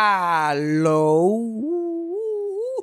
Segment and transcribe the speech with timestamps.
[0.00, 1.28] Aló.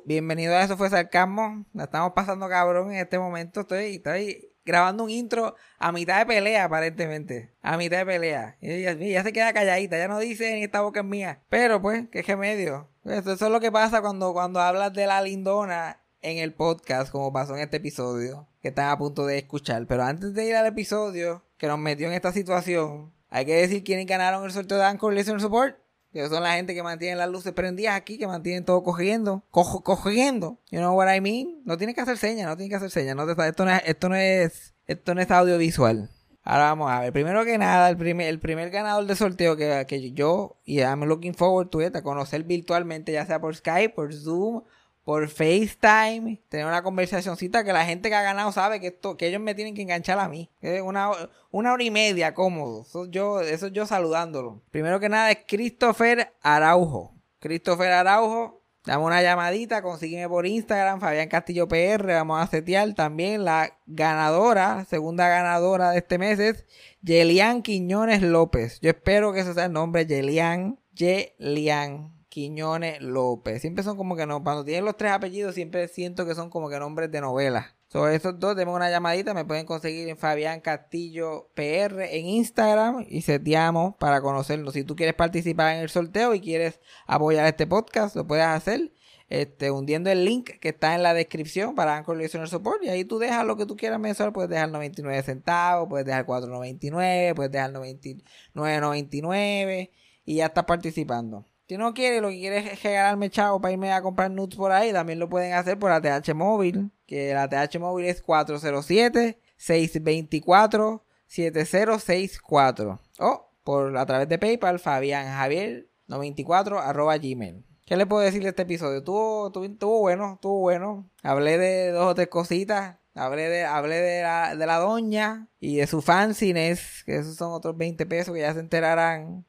[0.04, 1.64] Bienvenido a Eso fue Sarcasmo.
[1.72, 3.60] La estamos pasando cabrón en este momento.
[3.60, 7.54] Estoy, estoy grabando un intro a mitad de pelea, aparentemente.
[7.62, 8.58] A mitad de pelea.
[8.60, 11.40] Y ya, ya se queda calladita, ya no dice ni esta boca es mía.
[11.48, 12.90] Pero pues, qué remedio.
[13.06, 17.10] Eso, eso es lo que pasa cuando, cuando hablas de la lindona en el podcast,
[17.10, 19.86] como pasó en este episodio, que están a punto de escuchar.
[19.86, 23.84] Pero antes de ir al episodio que nos metió en esta situación, hay que decir
[23.84, 25.85] quiénes ganaron el sorteo de Anchor Listener Support.
[26.22, 29.44] Que son la gente que mantiene las luces prendidas aquí, que mantienen todo cogiendo.
[29.50, 30.58] Cojo, cogiendo.
[30.70, 31.62] You know what I mean?
[31.64, 33.14] No tiene que hacer señas, no tiene que hacer señas.
[33.16, 36.10] No te- esto, no es, esto, no es, esto no es audiovisual.
[36.42, 37.12] Ahora vamos a ver.
[37.12, 41.02] Primero que nada, el primer, el primer ganador de sorteo que, que yo, y I'm
[41.04, 44.62] looking forward to it, a conocer virtualmente, ya sea por Skype, por Zoom,
[45.06, 49.28] por FaceTime, tener una conversacioncita que la gente que ha ganado sabe que esto, que
[49.28, 50.50] ellos me tienen que enganchar a mí.
[50.82, 51.12] Una,
[51.52, 52.82] una hora y media cómodo.
[52.82, 54.62] Eso yo, eso yo saludándolo.
[54.72, 57.14] Primero que nada es Christopher Araujo.
[57.38, 63.44] Christopher Araujo, dame una llamadita, consígueme por Instagram, Fabián Castillo PR, vamos a setear también
[63.44, 66.66] la ganadora, segunda ganadora de este mes es
[67.02, 68.80] Yelian Quiñones López.
[68.80, 73.62] Yo espero que ese sea el nombre, Yelian, Yelian Quiñones López.
[73.62, 76.68] Siempre son como que no, cuando tienen los tres apellidos siempre siento que son como
[76.68, 77.74] que nombres de novela.
[77.88, 83.06] Sobre esos dos, denme una llamadita, me pueden conseguir en Fabián Castillo PR en Instagram
[83.08, 84.74] y seteamos para conocernos.
[84.74, 88.92] Si tú quieres participar en el sorteo y quieres apoyar este podcast, lo puedes hacer
[89.28, 93.06] este, hundiendo el link que está en la descripción para Anchor Listener Support y ahí
[93.06, 97.50] tú dejas lo que tú quieras mensual, puedes dejar 99 centavos, puedes dejar 4.99, puedes
[97.50, 99.90] dejar 99.99
[100.26, 101.46] y ya estás participando.
[101.68, 104.70] Si no quieres, lo que quieres es regalarme chavo para irme a comprar nuts por
[104.70, 111.04] ahí, también lo pueden hacer por ATH móvil, que la ATH móvil es 407 624
[111.26, 117.64] 7064 o por a través de PayPal Fabián Javier 94 arroba gmail.
[117.84, 119.02] ¿Qué le puedo decir de este episodio?
[119.02, 121.08] Tuvo, tuvo bueno, estuvo bueno.
[121.22, 122.96] Hablé de dos o tres cositas.
[123.14, 127.52] Hablé de, hablé de la, de la doña y de su fanciness, que esos son
[127.52, 129.46] otros 20 pesos que ya se enterarán.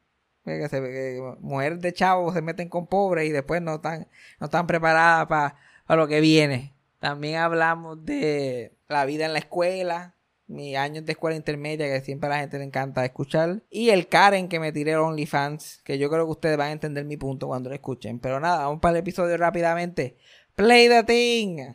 [0.68, 4.08] Se, mujeres de chavos se meten con pobres y después no están,
[4.40, 6.74] no están preparadas para lo que viene.
[6.98, 10.14] También hablamos de la vida en la escuela,
[10.48, 13.62] mis años de escuela intermedia que siempre a la gente le encanta escuchar.
[13.70, 17.04] Y el Karen que me tiré OnlyFans, que yo creo que ustedes van a entender
[17.04, 18.18] mi punto cuando lo escuchen.
[18.18, 20.16] Pero nada, vamos para el episodio rápidamente.
[20.56, 21.74] Play the thing.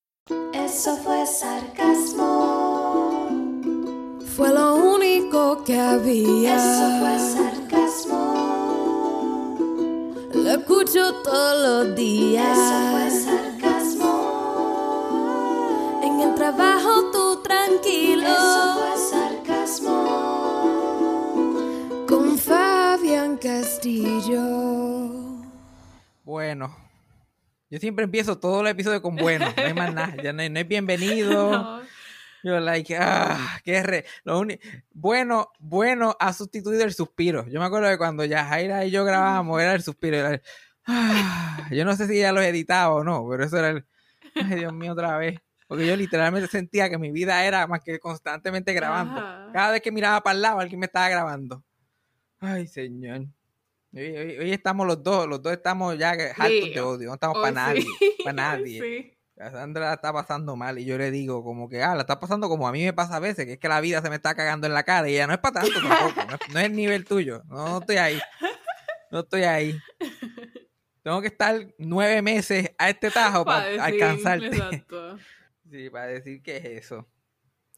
[0.53, 2.21] Eso fue sarcasmo.
[4.35, 6.57] Fue lo único que había.
[6.57, 8.17] Eso fue sarcasmo.
[10.33, 12.57] Lo escucho todos los días.
[12.57, 14.13] Eso fue sarcasmo.
[16.03, 18.27] En el trabajo tú tranquilo.
[18.27, 19.97] Eso fue sarcasmo.
[22.07, 24.41] Con Fabián Castillo.
[26.25, 26.90] Bueno.
[27.71, 29.45] Yo siempre empiezo todo el episodio con bueno.
[29.57, 30.15] No hay más nada.
[30.21, 31.81] Ya no, hay- no es bienvenido.
[32.43, 34.05] Yo, like, ah, qué re.
[34.23, 34.59] Lo uni-
[34.91, 37.47] bueno, bueno ha sustituido el suspiro.
[37.47, 40.17] Yo me acuerdo de cuando ya Jaira y yo grabábamos, era el suspiro.
[40.17, 40.41] era el,
[40.87, 43.85] ah, yo no sé si ya lo editaba o no, pero eso era el.
[44.35, 45.39] Ay, Dios mío, otra vez.
[45.67, 49.19] Porque yo literalmente sentía que mi vida era más que constantemente grabando.
[49.19, 49.49] Ajá.
[49.53, 51.63] Cada vez que miraba para el lado, alguien me estaba grabando.
[52.39, 53.27] Ay, señor.
[53.93, 57.07] Hoy, hoy- hoy estamos los dos, los dos estamos ya hartos Sí, de odio.
[57.09, 57.81] No estamos para nadie.
[57.81, 58.15] sí.
[58.23, 58.81] Para nadie.
[58.81, 59.17] Sí.
[59.35, 62.47] Cassandra la está pasando mal y yo le digo como que, ah, la está pasando
[62.47, 64.35] como a mí me pasa a veces, que es que la vida se me está
[64.35, 66.65] cagando en la cara y ella no es para tanto tampoco, no es, no es
[66.67, 68.19] el nivel tuyo, no, no estoy ahí,
[69.09, 69.79] no estoy ahí.
[71.03, 74.45] Tengo que estar nueve meses a este tajo para decir, alcanzarte.
[74.47, 75.17] Exacto.
[75.71, 77.07] Sí, para decir que es eso.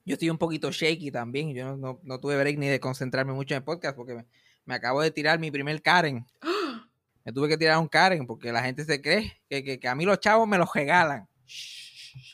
[0.03, 3.33] Yo estoy un poquito shaky también, yo no, no- no tuve break ni de concentrarme
[3.33, 4.25] mucho en el podcast porque me,
[4.65, 6.25] me acabo de tirar mi primer Karen.
[7.25, 9.95] Me tuve que tirar un Karen porque la gente se cree que, que- que a
[9.95, 11.25] mí los chavos me los regalan.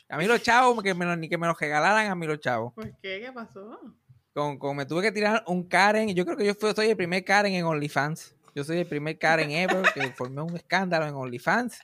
[0.08, 2.40] A mí los chavos, que me lo- ni que me los regalaran a mí los
[2.40, 2.72] chavos.
[2.74, 3.20] ¿Por qué?
[3.24, 3.78] ¿Qué pasó?
[4.34, 6.12] Con, con- me tuve que tirar un Karen.
[6.12, 8.34] Yo creo que yo fui- soy el primer Karen en OnlyFans.
[8.52, 11.78] Yo soy el primer Karen ever que formé un escándalo en OnlyFans.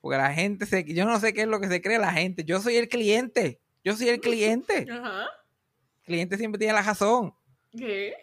[0.00, 0.84] Porque la gente se.
[0.84, 2.44] Yo no sé qué es lo que se cree la gente.
[2.44, 3.60] Yo soy el cliente.
[3.82, 4.86] Yo soy el cliente.
[4.92, 5.24] Ajá.
[6.02, 7.34] El cliente siempre tiene la razón.
[7.76, 8.14] ¿Qué?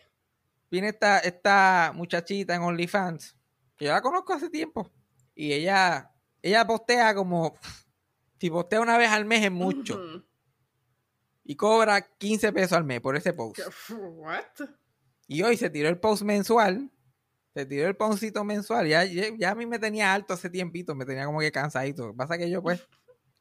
[0.69, 3.35] Viene esta, esta muchachita en OnlyFans
[3.77, 4.91] que yo la conozco hace tiempo.
[5.33, 7.55] Y ella, ella postea como,
[8.39, 9.99] si postea una vez al mes es mucho.
[11.43, 13.57] Y cobra 15 pesos al mes por ese post.
[13.57, 14.69] ¿Qué- What?
[15.27, 16.91] Y hoy se tiró el post mensual.
[17.53, 18.87] Se tiró el postcito mensual.
[18.87, 20.93] Ya, ya, ya a mí me tenía alto hace tiempito.
[20.95, 22.07] Me tenía como que cansadito.
[22.07, 22.85] Lo que pasa que yo, pues,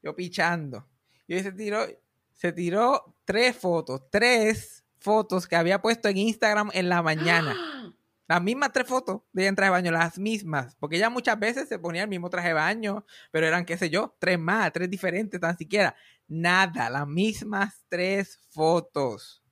[0.03, 0.87] yo pichando.
[1.27, 1.85] Y hoy se tiró,
[2.33, 4.03] se tiró tres fotos.
[4.11, 7.55] Tres fotos que había puesto en Instagram en la mañana.
[8.27, 10.77] Las mismas tres fotos de ella en traje de baño, las mismas.
[10.81, 13.91] Porque ella muchas veces se ponía el mismo traje de baño, pero eran, qué sé
[13.91, 15.95] yo, tres más, tres diferentes, tan siquiera.
[16.27, 19.43] Nada, las mismas tres fotos.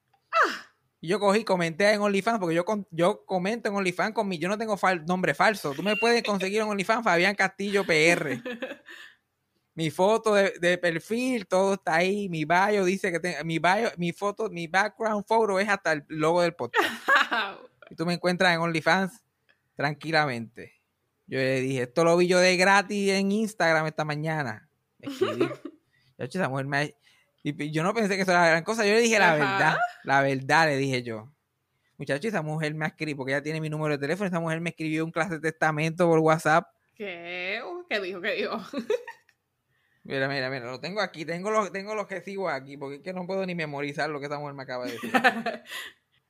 [1.03, 4.39] Y yo cogí, comenté en OnlyFans, porque yo, con- yo comento en OnlyFans con mi,
[4.39, 5.73] yo no tengo fal- nombre falso.
[5.75, 8.41] Tú me puedes conseguir en OnlyFans Fabián Castillo PR.
[9.75, 12.29] Mi foto de, de perfil, todo está ahí.
[12.29, 16.05] Mi bio dice que tengo, mi bio, mi foto, mi background photo es hasta el
[16.09, 16.85] logo del podcast.
[17.91, 19.23] Y tú me encuentras en OnlyFans
[19.77, 20.81] tranquilamente.
[21.27, 24.69] Yo le dije, esto lo vi yo de gratis en Instagram esta mañana.
[24.99, 25.49] Escribí.
[26.19, 26.95] Esa mujer me-
[27.43, 28.87] Y yo no pensé que eso era la gran cosa.
[28.87, 29.37] Yo le dije la Ajá.
[29.37, 29.77] verdad.
[30.05, 31.31] La verdad le dije yo.
[31.99, 34.27] Muchacho, esa mujer me escribió, porque ella tiene mi número de teléfono.
[34.29, 36.67] Esa mujer me escribió un clase de testamento por WhatsApp.
[36.95, 37.61] ¿Qué?
[37.67, 38.21] Uh, ¿Qué dijo?
[38.21, 38.59] ¿Qué dijo?
[40.05, 41.25] Mira, mira, mira, lo tengo aquí.
[41.25, 44.19] Tengo los, tengo los que sigo aquí, porque es que no puedo ni memorizar lo
[44.21, 45.13] que esa mujer me acaba de decir.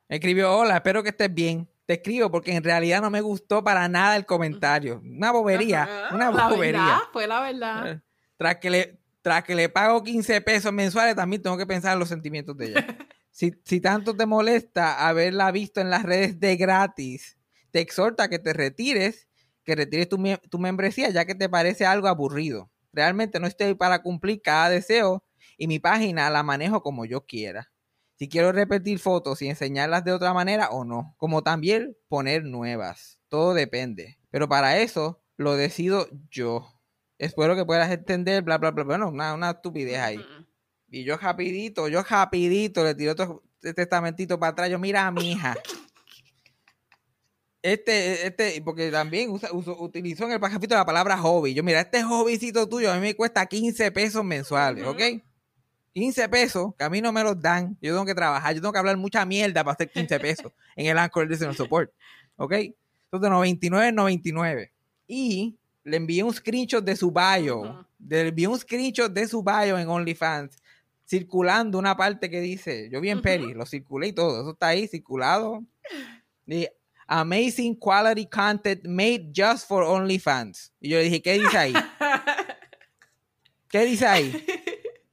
[0.09, 1.67] Escribió, hola, espero que estés bien.
[1.85, 5.01] Te escribo porque en realidad no me gustó para nada el comentario.
[5.03, 6.79] Una bobería, una la bobería.
[6.79, 7.87] verdad, fue la verdad.
[7.91, 8.01] Eh,
[8.37, 11.99] Tras que, le, tras que le pago 15 pesos mensuales, también tengo que pensar en
[11.99, 12.87] los sentimientos de ella.
[13.35, 17.35] Si, si tanto te molesta haberla visto en las redes de gratis,
[17.71, 19.27] te exhorta a que te retires,
[19.63, 22.69] que retires tu, tu membresía, ya que te parece algo aburrido.
[22.93, 25.25] Realmente no estoy para cumplir cada deseo
[25.57, 27.71] y mi página la manejo como yo quiera.
[28.15, 33.19] Si quiero repetir fotos y enseñarlas de otra manera o no, como también poner nuevas.
[33.27, 34.19] Todo depende.
[34.29, 36.67] Pero para eso lo decido yo.
[37.17, 38.83] Espero que puedas entender, bla, bla, bla.
[38.83, 40.17] Bueno, una, una estupidez ahí.
[40.17, 40.45] Ujú.
[40.89, 44.69] Y yo rapidito, yo rapidito le tiré otro testamentito para atrás.
[44.69, 45.55] Yo, mira a mi hija.
[47.63, 51.53] Este, este, porque también usa- uso- utilizó en el pajafito la palabra hobby.
[51.53, 54.91] Yo, mira, este hobbycito tuyo a mí me cuesta 15 pesos mensuales, Ujú.
[54.91, 55.01] ¿ok?
[55.93, 57.77] 15 pesos, que a mí no me los dan.
[57.81, 60.87] Yo tengo que trabajar, yo tengo que hablar mucha mierda para hacer 15 pesos en
[60.87, 61.91] el Anchor Listener Support,
[62.35, 62.51] ¿ok?
[62.53, 64.71] Entonces, 99 99.
[65.07, 65.55] Y
[65.85, 67.87] le envié un screenshot de su bio.
[68.05, 70.57] Le envié un screenshot de su bio en OnlyFans.
[71.05, 73.23] Circulando una parte que dice, yo vi en Ujú.
[73.23, 74.41] Peri, lo circulé y todo.
[74.41, 75.63] Eso está ahí circulado.
[76.47, 76.67] Y
[77.07, 80.71] amazing quality content made just for OnlyFans.
[80.79, 81.73] Y yo le dije, ¿qué dice ahí?
[83.69, 84.45] ¿Qué dice ahí?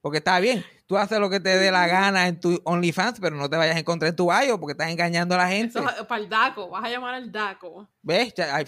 [0.00, 3.36] Porque está bien, tú haces lo que te dé la gana en tu OnlyFans, pero
[3.36, 5.78] no te vayas a encontrar en tu bio porque estás engañando a la gente.
[5.78, 7.88] Eso es para el DACO, vas a llamar al DACO.
[8.02, 8.34] ¿Ves?
[8.52, 8.64] Ay,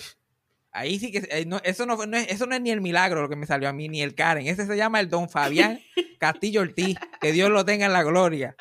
[0.72, 2.80] ahí sí que eh, no, eso, no, fue- no es, eso no es ni el
[2.80, 4.46] milagro lo que me salió a mí, ni el Karen.
[4.46, 5.80] Ese se llama el Don Fabián
[6.18, 6.96] Castillo Ortiz.
[7.20, 8.56] Que Dios lo tenga en la gloria.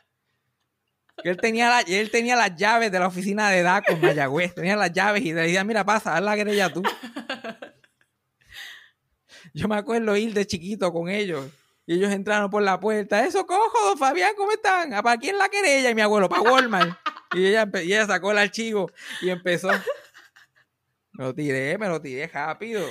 [1.23, 4.55] Que él tenía, la- él tenía las llaves de la oficina de DACO en Mayagüez.
[4.55, 6.81] Tenía las llaves y le decía, mira, pasa, haz la querella tú.
[9.53, 11.45] Yo me acuerdo ir de chiquito con ellos.
[11.85, 13.25] Y ellos entraron por la puerta.
[13.25, 14.93] Eso cojo, don Fabián, ¿cómo están?
[14.93, 15.89] ¿A ¿Para quién la querella?
[15.89, 16.97] Y mi abuelo, para Walmart.
[17.33, 18.89] Y ella, y ella sacó el archivo
[19.21, 19.69] y empezó.
[21.13, 22.85] Me lo tiré, me lo tiré rápido.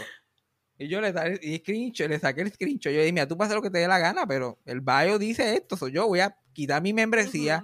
[0.76, 1.12] Y yo le,
[1.42, 2.92] y screenshot, le saqué el screenshot.
[2.92, 5.54] Yo dije, mira, tú hacer lo que te dé la gana, pero el bio dice
[5.54, 5.76] esto.
[5.76, 7.62] soy yo voy a quitar mi membresía.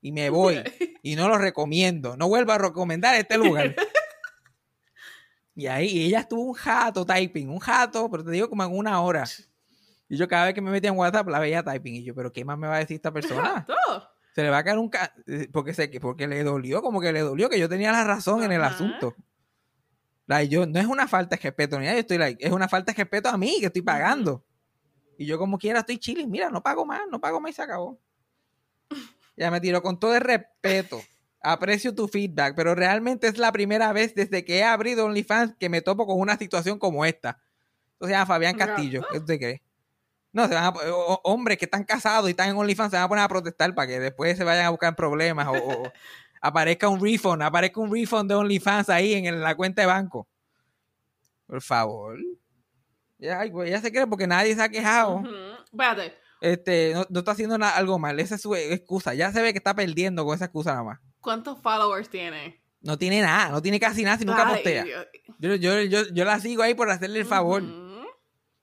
[0.00, 0.62] Y me voy.
[1.02, 2.16] Y no lo recomiendo.
[2.16, 3.74] No vuelvo a recomendar este lugar.
[5.54, 8.76] Y ahí y ella estuvo un jato typing, un jato, pero te digo como en
[8.76, 9.24] una hora.
[10.08, 11.96] Y yo cada vez que me metía en WhatsApp la veía typing.
[11.96, 13.66] Y yo, pero ¿qué más me va a decir esta persona?
[14.36, 14.88] Se le va a caer un...
[14.88, 18.04] ca- eh, Porque, se, porque le dolió, como que le dolió, que yo tenía la
[18.04, 19.16] razón en el asunto.
[20.28, 22.68] Like, yo, no es una falta de respeto ni nada, yo estoy like, es una
[22.68, 24.44] falta de respeto a mí que estoy pagando.
[25.18, 27.62] Y yo como quiera estoy chilling, mira, no pago más, no pago más y se
[27.62, 27.98] acabó.
[29.38, 31.00] Ya me tiró con todo el respeto.
[31.40, 35.68] Aprecio tu feedback, pero realmente es la primera vez desde que he abrido OnlyFans que
[35.68, 37.40] me topo con una situación como esta.
[37.92, 38.66] Entonces, a Fabián Ya.
[38.66, 39.62] Castillo, ¿qué usted cree?
[40.32, 43.04] No, se van a, o- hombres que están casados y están en OnlyFans se van
[43.04, 45.92] a poner a protestar para que después se vayan a buscar problemas o, o
[46.40, 50.26] aparezca un refund, aparezca un refund de OnlyFans ahí en, la cuenta de banco.
[51.46, 52.18] Por favor.
[53.18, 55.16] Ya, ella se cree porque nadie se ha quejado.
[55.16, 55.28] Ujú.
[55.64, 56.14] Espérate.
[56.40, 58.18] Este, no, no está haciendo na- algo mal.
[58.20, 59.14] Esa es su excusa.
[59.14, 61.00] Ya se ve que está perdiendo con esa excusa nada más.
[61.20, 62.60] ¿Cuántos followers tiene?
[62.80, 64.84] No tiene nada, no tiene casi nada si nunca Ay, postea.
[65.40, 67.62] Yo, yo, yo, yo la sigo ahí por hacerle el favor.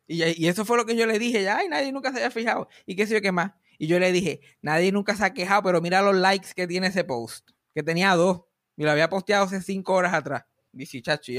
[0.07, 1.43] Y, y eso fue lo que yo le dije.
[1.43, 2.69] Ya, ay, nadie nunca se había fijado.
[2.85, 3.51] Y qué sé yo qué más.
[3.77, 6.87] Y yo le dije, nadie nunca se ha quejado, pero mira los likes que tiene
[6.87, 7.49] ese post.
[7.73, 8.43] Que tenía dos.
[8.77, 10.45] Y lo había posteado hace cinco horas atrás.
[10.75, 11.31] Dice, chacho,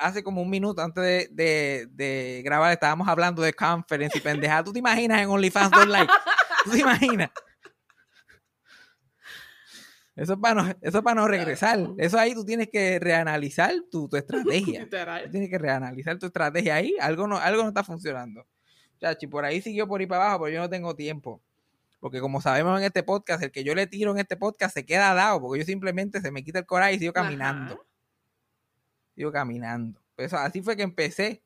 [0.00, 4.64] hace como un minuto antes de, de- de grabar estábamos hablando de conference y pendeja.
[4.64, 6.12] ¿Tú te imaginas en OnlyFans dos likes?
[6.64, 7.30] ¿Tú te imaginas?
[10.16, 11.78] Eso es para no, eso es para no regresar.
[11.98, 14.80] Eso ahí tú tienes que reanalizar tu, tu estrategia.
[15.26, 16.94] Tú tienes que reanalizar tu estrategia ahí.
[17.00, 18.46] Algo no, algo no está funcionando.
[18.98, 21.42] Chachi, por ahí siguió por ahí para abajo, pero yo no tengo tiempo.
[22.00, 24.86] Porque como sabemos en este podcast, el que yo le tiro en este podcast se
[24.86, 27.74] queda dado, porque yo simplemente se me quita el coraje y sigo caminando.
[27.74, 27.82] Ajá.
[29.16, 30.00] Sigo caminando.
[30.14, 31.42] Pues así fue que empecé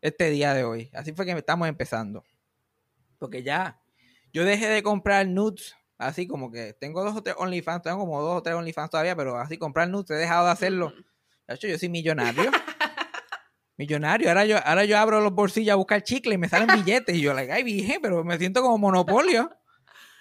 [0.00, 0.90] este día de hoy.
[0.94, 2.24] Así fue que estamos empezando.
[3.18, 3.80] Porque ya,
[4.32, 8.20] yo dejé de comprar nudes, así como que tengo dos o tres OnlyFans, tengo como
[8.20, 10.92] dos o tres OnlyFans todavía, pero así comprar nudes, he dejado de hacerlo.
[11.46, 12.50] De hecho, yo soy millonario.
[13.76, 14.28] millonario.
[14.28, 17.14] Ahora yo, ahora yo abro los bolsillos a buscar chicle y me salen billetes.
[17.16, 19.50] Y yo, like, ay, vieje, pero me siento como monopolio.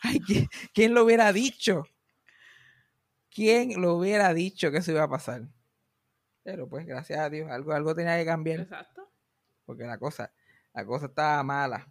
[0.03, 1.83] Ay, ¿qui- ¿quién lo hubiera dicho?
[3.29, 5.43] ¿Quién lo hubiera dicho que eso iba a pasar?
[6.43, 8.61] Pero pues, gracias a Dios, algo, algo tenía que cambiar.
[8.61, 9.09] Exacto.
[9.65, 10.31] Porque la cosa,
[10.73, 11.87] la cosa estaba mala.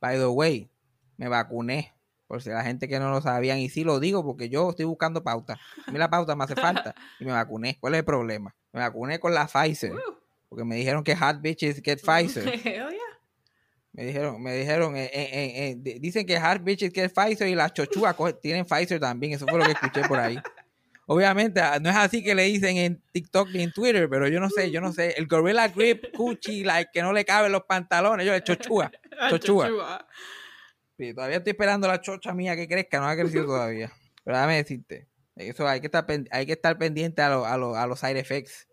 [0.00, 0.70] By the way,
[1.16, 1.94] me vacuné.
[2.26, 3.58] Por si la gente que no lo sabían.
[3.58, 5.58] Y sí lo digo porque yo estoy buscando pauta.
[5.86, 6.94] A mí la pauta me hace falta.
[7.20, 7.76] Y me vacuné.
[7.80, 8.54] ¿Cuál es el problema?
[8.72, 9.92] Me vacuné con la Pfizer.
[9.92, 9.98] Uh.
[10.48, 12.46] Porque me dijeron que hot bitches get Pfizer.
[12.64, 12.98] Hell yeah.
[13.92, 17.48] Me dijeron, me dijeron, eh, eh, eh, eh, di- dicen que hot bitches get Pfizer
[17.48, 19.32] y las chochuas coge- tienen Pfizer también.
[19.32, 20.36] Eso fue lo que escuché por ahí.
[21.12, 24.38] Obviamente, ah, no es así que le dicen en TikTok ni en Twitter, pero yo
[24.38, 25.14] no sé, yo no sé.
[25.18, 28.24] El Gorilla Grip, Cuchi, like, que no le caben los pantalones.
[28.24, 28.92] Yo, el chochua.
[29.18, 29.66] Ah, Chochua.
[29.66, 30.06] chochua.
[30.96, 33.90] Sí, todavía estoy esperando la chocha mía que crezca, no ha crecido todavía.
[34.22, 37.74] Pero déjame decirte, eso hay que estar, hay que estar pendiente a, lo- a, lo-
[37.74, 38.68] a los side effects.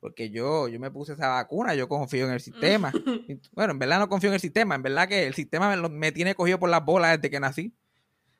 [0.00, 2.92] Porque yo, yo me puse esa vacuna, yo confío en el sistema.
[3.52, 5.88] Bueno, en verdad no confío en el sistema, en verdad que el sistema me, lo-
[5.88, 7.72] me tiene cogido por las bolas desde que nací.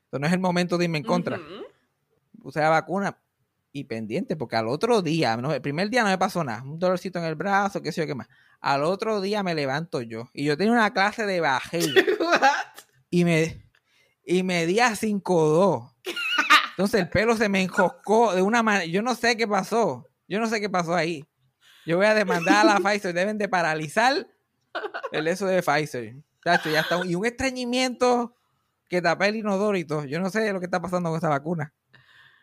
[0.07, 1.41] Entonces no es el momento de irme en contra.
[2.43, 3.19] Puse la vacuna
[3.73, 6.79] y pendiente, porque al otro día, no, el primer día no me pasó nada, un
[6.79, 8.29] dolorcito en el brazo, qué sé yo qué más.
[8.61, 10.29] Al otro día me levanto yo.
[10.33, 11.95] Y yo tenía una clase de bajel
[13.11, 13.67] y me,
[14.25, 15.93] y me di a 5-2.
[16.71, 18.87] Entonces el pelo se me enjoscó de una manera.
[18.87, 20.09] Yo no sé qué pasó.
[20.29, 21.25] Yo no sé qué pasó ahí.
[21.85, 23.13] Yo voy a demandar a la Pfizer.
[23.15, 24.27] Deben de paralizar
[25.11, 26.15] el eso de Pfizer.
[26.45, 27.05] Chacho, ya está.
[27.05, 28.37] Y un estreñimiento
[28.89, 30.05] que tapé el inodoro y todo.
[30.05, 31.75] Yo no sé lo que está pasando con esa vacuna.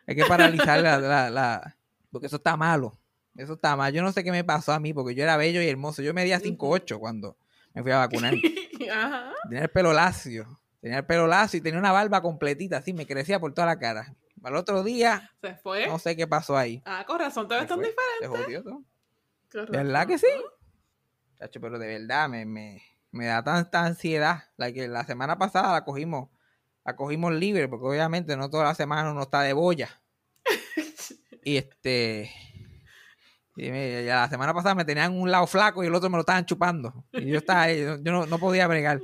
[0.08, 1.78] Hay que paralizar la, la- la-
[2.12, 2.98] Porque eso está malo.
[3.36, 3.94] Eso está mal.
[3.94, 6.02] Yo no sé qué me pasó a mí porque yo era bello y hermoso.
[6.02, 7.38] Yo medía 5'8 cuando
[7.74, 8.34] me fui a vacunar.
[8.92, 9.32] Ajá.
[9.48, 10.60] Tenía el pelo lacio.
[10.82, 13.78] Tenía el pelo lacio y tenía una barba completita, así, me crecía por toda la
[13.80, 14.16] cara.
[14.42, 15.86] Al otro día, Se fue.
[15.88, 16.82] no sé qué pasó ahí.
[16.86, 17.98] Ah, con razón, ves Se tan diferente.
[18.22, 18.84] Se jodió todo.
[19.52, 20.28] Con ¿De verdad que sí?
[21.38, 24.46] Chacho, pero de verdad me, me, me da tanta ansiedad.
[24.58, 26.30] La que la semana pasada la cogimos,
[26.90, 29.90] la cogimos libre, porque obviamente no toda la semana uno está de boya.
[31.44, 32.30] Y este.
[33.56, 36.18] y me- ya la semana pasada me tenían un lado flaco y el otro me
[36.18, 37.06] lo estaban chupando.
[37.14, 39.00] Y yo estaba ahí, yo, no, no podía bregar.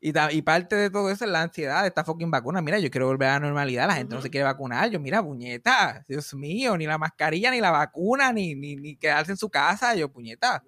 [0.00, 2.62] Y, y parte de todo eso es la ansiedad de esta fucking vacuna.
[2.62, 3.86] Mira, yo quiero volver a la normalidad.
[3.88, 4.88] La gente no se quiere vacunar.
[4.90, 9.32] Yo, mira, puñeta, Dios mío, ni la mascarilla, ni la vacuna, ni, ni, ni quedarse
[9.32, 9.94] en su casa.
[9.94, 10.62] Yo, puñeta,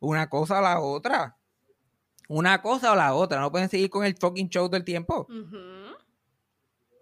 [0.00, 1.36] una cosa o la otra.
[2.28, 3.40] Una cosa o la otra.
[3.40, 5.26] No pueden seguir con el fucking show todo el tiempo.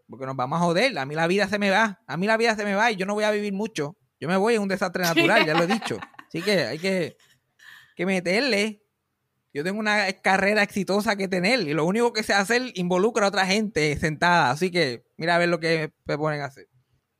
[0.08, 0.96] Porque nos vamos a joder.
[0.98, 2.02] A mí la vida se me va.
[2.06, 3.96] A mí la vida se me va y yo no voy a vivir mucho.
[4.20, 5.98] Yo me voy en un desastre natural, ya lo he dicho.
[6.28, 7.16] Así que hay que,
[7.96, 8.82] que meterle.
[9.52, 13.28] Yo tengo una carrera exitosa que tener y lo único que sé hacer involucra a
[13.28, 14.50] otra gente sentada.
[14.50, 16.68] Así que mira a ver lo que me ponen a hacer.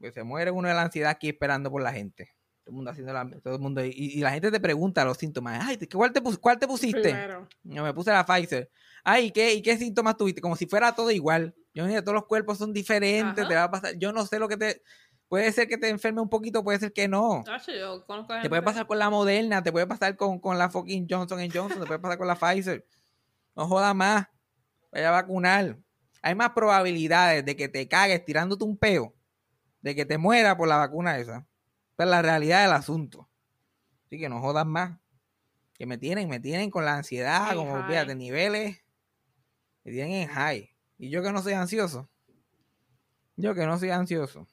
[0.01, 2.34] Que se muere uno de la ansiedad aquí esperando por la gente.
[2.65, 5.19] Todo el mundo haciendo la, todo el mundo y, y la gente te pregunta los
[5.19, 5.63] síntomas.
[5.63, 7.03] Ay, ¿cuál te, cuál te pusiste?
[7.03, 7.47] Primero.
[7.63, 8.71] Yo me puse la Pfizer.
[9.05, 10.41] Ay, ¿y qué, ¿y qué síntomas tuviste?
[10.41, 11.55] Como si fuera todo igual.
[11.75, 13.49] Yo mira, todos los cuerpos son diferentes, Ajá.
[13.49, 13.99] te va a pasar.
[13.99, 14.83] Yo no sé lo que te.
[15.29, 17.43] Puede ser que te enferme un poquito, puede ser que no.
[17.45, 20.71] Chacho, yo conozco Te puede pasar con la Moderna, te puede pasar con, con la
[20.71, 22.87] fucking Johnson Johnson, te puede pasar con la Pfizer.
[23.55, 24.27] No jodas más.
[24.91, 25.79] Vaya a vacunar.
[26.23, 29.15] Hay más probabilidades de que te cagues tirándote un peo,
[29.83, 31.47] de que te muera por la vacuna esa.
[31.95, 33.29] Esa es la realidad del asunto.
[34.07, 34.99] Así que no jodas más.
[35.75, 38.79] Que me tienen, me tienen con la ansiedad, como fíjate, niveles.
[39.85, 40.71] Me tienen en high.
[40.99, 42.09] Y yo que no soy ansioso.
[43.37, 44.47] Yo que no soy ansioso.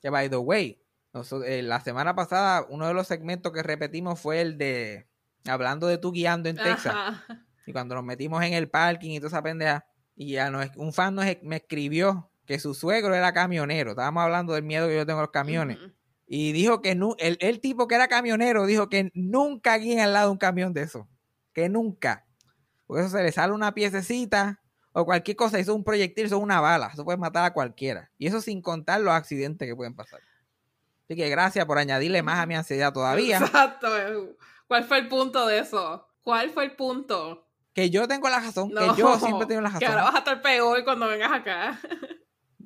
[0.00, 0.82] Que by the way,
[1.46, 5.08] eh, la semana pasada uno de los segmentos que repetimos fue el de
[5.46, 6.94] hablando de tú guiando en Texas.
[6.94, 7.46] Ajá.
[7.66, 9.86] Y cuando nos metimos en el parking y toda esa pendeja,
[10.16, 13.90] y ya nos- un fan nos, me escribió que su suegro era camionero.
[13.90, 15.78] Estábamos hablando del miedo que yo tengo a los camiones.
[16.32, 20.12] Y dijo que nu- el, el tipo que era camionero dijo que nunca guíen al
[20.12, 21.08] lado de un camión de eso.
[21.52, 22.24] Que nunca.
[22.86, 24.60] Porque eso se le sale una piececita
[24.92, 25.58] o cualquier cosa.
[25.58, 26.90] Eso es un proyectil, eso es una bala.
[26.94, 28.12] Eso puede matar a cualquiera.
[28.16, 30.20] Y eso sin contar los accidentes que pueden pasar.
[31.04, 33.38] Así que gracias por añadirle más a mi ansiedad todavía.
[33.38, 33.88] Exacto.
[33.98, 34.36] eh.
[34.68, 36.06] ¿Cuál fue el punto de eso?
[36.22, 37.48] ¿Cuál fue el punto?
[37.74, 40.04] Que yo tengo la razón, No, que yo siempre tengo la Que ahora razón.
[40.04, 41.80] vas a estar peor cuando vengas acá.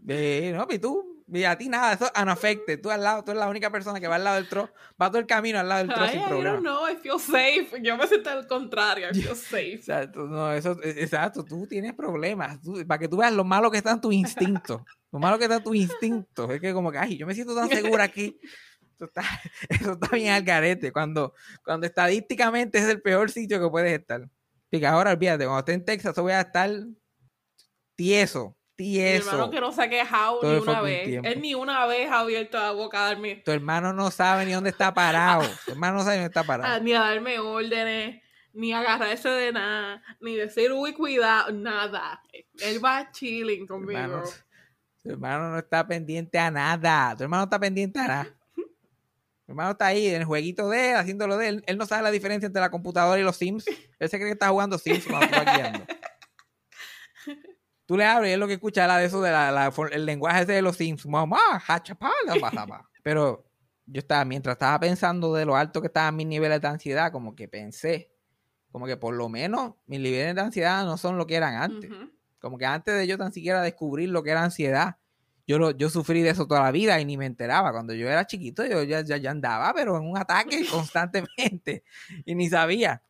[0.07, 2.81] Eh, no, y tú, y a ti nada, eso unaffected.
[2.81, 5.09] Tú al lado, tú eres la única persona que va al lado del tro, va
[5.09, 6.59] todo el camino al lado del tro Ay, sin I problema.
[6.61, 7.81] know, I feel safe.
[7.83, 9.73] Yo me siento al contrario, I feel safe.
[9.75, 12.61] Exacto, no, eso, eh, exacto, tú tienes problemas.
[12.63, 14.85] tú- para que tú veas lo malo que está en tu instinto.
[15.13, 16.51] Lo malo que está en tu instinto.
[16.53, 18.39] Es que como que, ay, yo me siento tan segura aquí.
[18.97, 19.23] Eso está,
[19.69, 20.93] eso está bien al garete.
[20.93, 24.21] Cuando, cuando estadísticamente es el peor sitio que puedes estar.
[24.23, 26.71] Así que ahora olvídate, cuando esté en Texas, yo voy a estar
[27.97, 29.51] tieso, Mi hermano tieso.
[29.51, 31.05] que no se ha quejado ni una vez.
[31.07, 31.29] tiempo.
[31.29, 34.53] Él ni una vez ha abierto la boca a darme, Tu hermano no sabe ni
[34.53, 35.45] dónde está parado.
[35.65, 36.83] Tu hermano no sabe ni dónde está parado.
[36.83, 38.21] ni a darme órdenes,
[38.53, 42.21] ni a agarrarse de nada, ni decir, uy, cuidado, nada.
[42.61, 43.99] Él va chilling Tu conmigo.
[44.01, 44.23] hermano,
[45.03, 47.15] tu hermano no está pendiente a nada.
[47.17, 48.25] Tu hermano no está pendiente a nada.
[49.47, 51.65] Tu hermano está ahí en el jueguito de él, haciéndolo de él.
[51.67, 53.67] Él no sabe la diferencia entre la computadora y los Sims.
[53.99, 55.87] Él se cree que está jugando Sims cuando vas guiando.
[57.87, 60.43] Tú le abres y es lo que escucha la de eso de la, el lenguaje
[60.43, 61.07] ese de los Sims.
[61.07, 62.89] Mamá, hachapala, pasaba.
[63.03, 63.45] Pero
[63.87, 67.35] yo estaba, mientras estaba pensando de lo alto que estaban mis niveles de ansiedad, como
[67.35, 68.11] que pensé,
[68.73, 71.91] como que por lo menos mis niveles de ansiedad no son lo que eran antes.
[72.39, 74.97] Como que antes de yo tan siquiera descubrir lo que era ansiedad,
[75.47, 77.71] yo, lo, yo sufrí de eso toda la vida y ni me enteraba.
[77.73, 81.85] Cuando yo era chiquito, yo ya, ya, ya andaba, pero en un ataque constantemente
[82.25, 83.03] y ni sabía.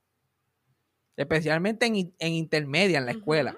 [1.17, 3.57] Especialmente en, en intermedia, en la escuela.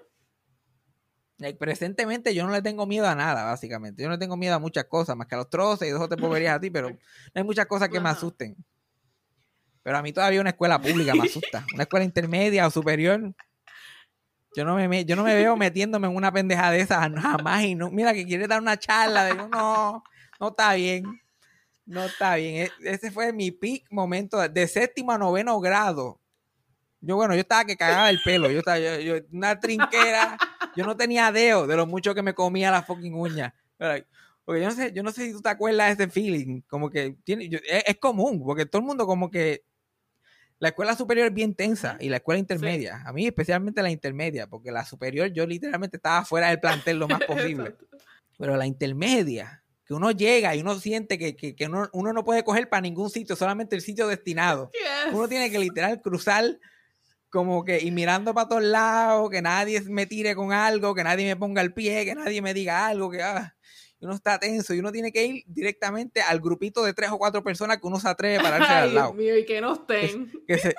[1.58, 4.02] Presentemente yo no le tengo miedo a nada, básicamente.
[4.02, 6.00] Yo no le tengo miedo a muchas cosas, más que a los troces y dos
[6.02, 6.96] o te poverías a ti, pero no
[7.34, 8.56] hay muchas cosas que me asusten.
[9.82, 11.64] Pero a mí todavía una escuela pública me asusta.
[11.72, 13.32] Una escuela intermedia o superior.
[14.56, 17.62] Yo no me, yo no me veo metiéndome en una pendeja de esas jamás.
[17.64, 19.24] Y no, mira que quiere dar una charla.
[19.24, 20.02] De, no,
[20.40, 21.04] no está bien.
[21.84, 22.64] No está bien.
[22.66, 26.20] E- Ese fue mi peak momento de, de séptimo a noveno grado.
[27.00, 28.50] Yo, bueno, yo estaba que cagaba el pelo.
[28.50, 30.36] Yo estaba, yo, yo- una trinquera.
[30.74, 33.54] Yo no tenía dedo de lo mucho que me comía la fucking uña.
[34.44, 36.60] Porque yo no sé, yo no sé si tú te acuerdas de ese feeling.
[36.68, 39.64] Como que tiene, yo- es, es común, porque todo el mundo como que
[40.58, 43.02] la escuela superior es bien tensa y la escuela intermedia.
[43.04, 47.08] A mí especialmente la intermedia, porque la superior yo literalmente estaba fuera del plantel lo
[47.08, 47.74] más posible.
[48.38, 52.24] Pero la intermedia, que uno llega y uno siente que, que, que uno, uno no
[52.24, 54.70] puede coger para ningún sitio, solamente el sitio destinado.
[54.72, 55.14] Yes.
[55.14, 56.44] Uno tiene que literal cruzar
[57.36, 61.26] como que y mirando para todos lados, que nadie me tire con algo, que nadie
[61.26, 63.54] me ponga el pie, que nadie me diga algo, que ah,
[64.00, 67.42] uno está tenso y uno tiene que ir directamente al grupito de tres o cuatro
[67.44, 69.06] personas que uno se atreve a pararse Ay, al lado.
[69.12, 70.32] Dios mío, y que no estén.
[70.46, 70.74] Que se,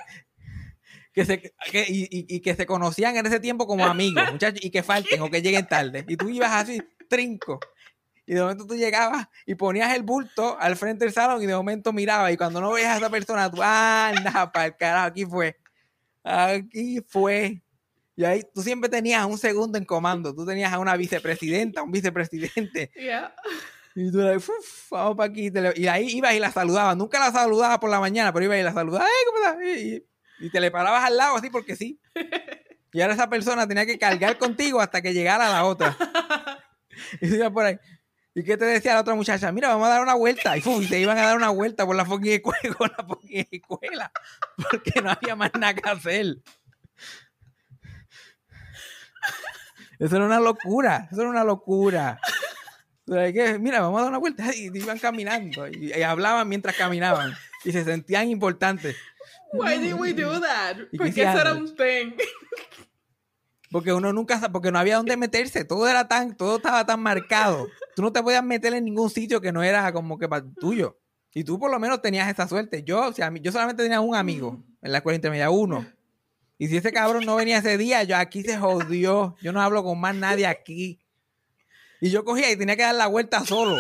[1.14, 4.64] que se, que- y, y- y que se conocían en ese tiempo como amigos, muchachos,
[4.64, 6.06] y que falten o que lleguen tarde.
[6.08, 7.60] Y tú ibas así, trinco.
[8.26, 11.56] Y de momento tú llegabas y ponías el bulto al frente del salón y de
[11.56, 12.34] momento mirabas.
[12.34, 15.56] Y cuando no veías a esa persona, tú, anda, para el carajo, aquí fue.
[16.30, 17.62] Aquí fue.
[18.16, 20.34] Y ahí tú siempre tenías un segundo en comando.
[20.34, 22.92] Tú tenías a una vicepresidenta, un vicepresidente.
[22.96, 23.34] Yeah.
[23.96, 24.50] Y tú le "Uf,
[24.92, 25.52] vamos para aquí.
[25.76, 26.96] Y ahí ibas y la saludabas.
[26.98, 29.08] Nunca la saludabas por la mañana, pero ibas y la saludabas.
[29.08, 29.78] ¡Ay, cómo estás!
[29.82, 30.04] Y, y-
[30.40, 32.00] y te le parabas al lado así porque sí.
[32.94, 35.96] Y ahora esa persona tenía que cargar contigo hasta que llegara la otra.
[37.22, 37.78] Y tú ibas por ahí.
[38.38, 39.52] ¿Y qué te decía la otra muchacha?
[39.52, 40.56] Mira, vamos a dar una vuelta.
[40.56, 44.12] Y, te iban a dar una vuelta por la fucking escuela, por la fucking escuela.
[44.56, 46.38] Porque no había más nada que hacer.
[49.98, 51.10] Eso era una locura.
[51.12, 52.20] Eso era una locura.
[53.08, 54.54] Que, mira, vamos a dar una vuelta.
[54.56, 55.68] Y iban caminando.
[55.68, 57.34] Y, y hablaban mientras caminaban.
[57.66, 58.96] Y se sentían importantes.
[59.52, 60.78] Why did we do that?
[60.92, 62.14] ¿Y qué Porque eso era un thing.
[63.72, 67.68] Porque uno nunca porque no había dónde meterse, todo era tan, todo estaba tan marcado.
[67.96, 70.98] Tú no te podías meter en ningún sitio que no era como que para tuyo.
[71.34, 72.84] Y tú por lo menos tenías esa suerte.
[72.84, 75.86] Yo, o sea, yo solamente tenía un amigo en la escuela intermedia, uno.
[76.58, 79.36] Y si ese cabrón no venía ese día, yo aquí se jodió.
[79.42, 81.00] Yo no hablo con más nadie aquí.
[82.02, 83.80] Y yo cogía y tenía que dar la vuelta solo.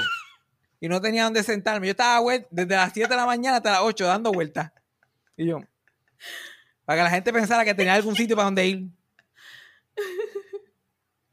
[0.79, 1.87] Y no tenía dónde sentarme.
[1.87, 2.21] Yo estaba
[2.51, 4.71] desde las 7 de la mañana hasta las 8 dando vueltas.
[5.35, 5.61] Y yo,
[6.85, 8.87] para que la gente pensara que tenía algún sitio para donde ir.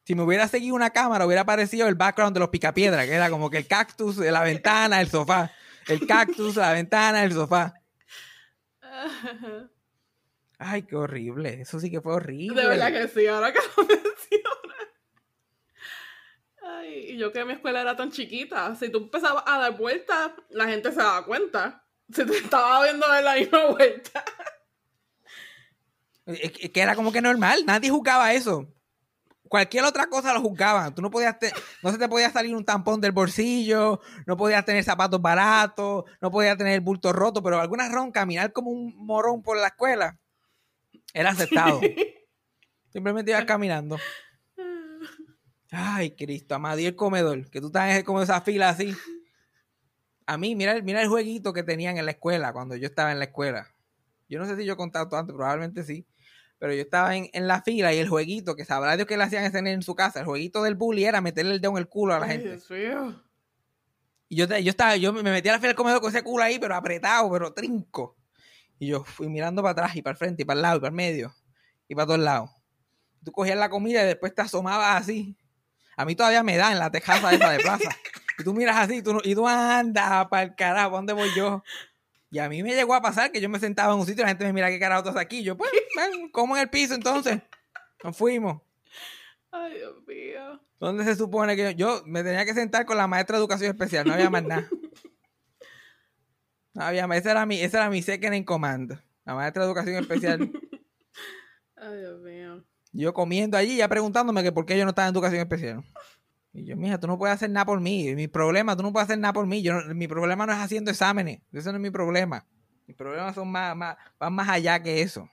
[0.04, 3.30] Si me hubiera seguido una cámara, hubiera aparecido el background de los picapiedras, que era
[3.30, 5.50] como que el cactus, la ventana, el sofá.
[5.86, 7.74] El cactus, la ventana, el sofá.
[10.58, 11.60] Ay, qué horrible.
[11.60, 12.60] Eso sí que fue horrible.
[12.60, 14.88] De verdad que sí, ahora que lo mencionas.
[16.62, 18.74] Ay, y yo que mi escuela era tan chiquita.
[18.76, 21.84] Si tú empezabas a dar vueltas, la gente se daba cuenta.
[22.12, 24.24] Se te estaba viendo dar la misma vuelta.
[26.26, 27.64] Es que era como que normal.
[27.66, 28.66] Nadie jugaba eso.
[29.48, 30.94] cualquier otra cosa lo juzgaban.
[30.94, 34.64] Tú no podías, te- no se te podía salir un tampón del bolsillo, no podías
[34.64, 38.94] tener zapatos baratos, no podías tener el bulto roto, pero alguna ron, caminar como un
[38.96, 40.18] morón por la escuela,
[41.12, 41.80] era aceptado.
[42.92, 43.98] Simplemente ibas caminando.
[45.70, 48.94] Ay, Cristo, amado, y el comedor, que tú estás como esa fila así.
[50.26, 53.12] A mí, mira, el- mira el jueguito que tenían en la escuela, cuando yo estaba
[53.12, 53.68] en la escuela.
[54.28, 56.06] Yo no sé si yo he contado todo antes, probablemente sí.
[56.58, 59.24] Pero yo estaba en, en la fila y el jueguito, que sabrá Dios que le
[59.24, 61.78] hacían ese nene en su casa, el jueguito del bully era meterle el dedo en
[61.78, 62.48] el culo a la Ay, gente.
[62.50, 63.22] Dios mío.
[64.28, 66.42] Y yo, yo estaba, yo me metí a la fila del comedor con ese culo
[66.44, 68.16] ahí, pero apretado, pero trinco.
[68.78, 70.80] Y yo fui mirando para atrás y para el frente y para el lado y
[70.80, 71.34] para el medio
[71.86, 72.50] y para todos lados.
[73.24, 75.36] Tú cogías la comida y después te asomabas así.
[75.96, 77.90] A mí todavía me da en la tejaza esa de plaza.
[78.38, 81.12] Y tú miras así y tú, no- y tú andas para el carajo, ¿para dónde
[81.12, 81.62] voy yo?
[82.34, 84.24] Y a mí me llegó a pasar que yo me sentaba en un sitio y
[84.24, 85.44] la gente me mira qué carajo estás aquí.
[85.44, 87.40] Yo, pues, ven, como en el piso entonces.
[88.02, 88.60] Nos fuimos.
[89.52, 90.60] Ay, Dios mío.
[90.80, 93.70] ¿Dónde se supone que yo, yo me tenía que sentar con la maestra de educación
[93.70, 94.04] especial?
[94.04, 94.68] No había más nada.
[96.74, 97.18] No había más.
[97.18, 99.00] Esa era mi, esa era mi second in command.
[99.24, 100.40] La maestra de educación especial.
[101.76, 102.64] Ay, Dios mío.
[102.90, 105.84] Yo comiendo allí, ya preguntándome que por qué yo no estaba en educación especial.
[106.54, 108.14] Y yo, mija, tú no puedes hacer nada por mí.
[108.14, 109.60] Mi problema, tú no puedes hacer nada por mí.
[109.62, 111.40] Yo no- mi problema no es haciendo exámenes.
[111.52, 112.46] Eso no es mi problema.
[112.86, 115.28] Mis problemas son más, más, van más allá que eso.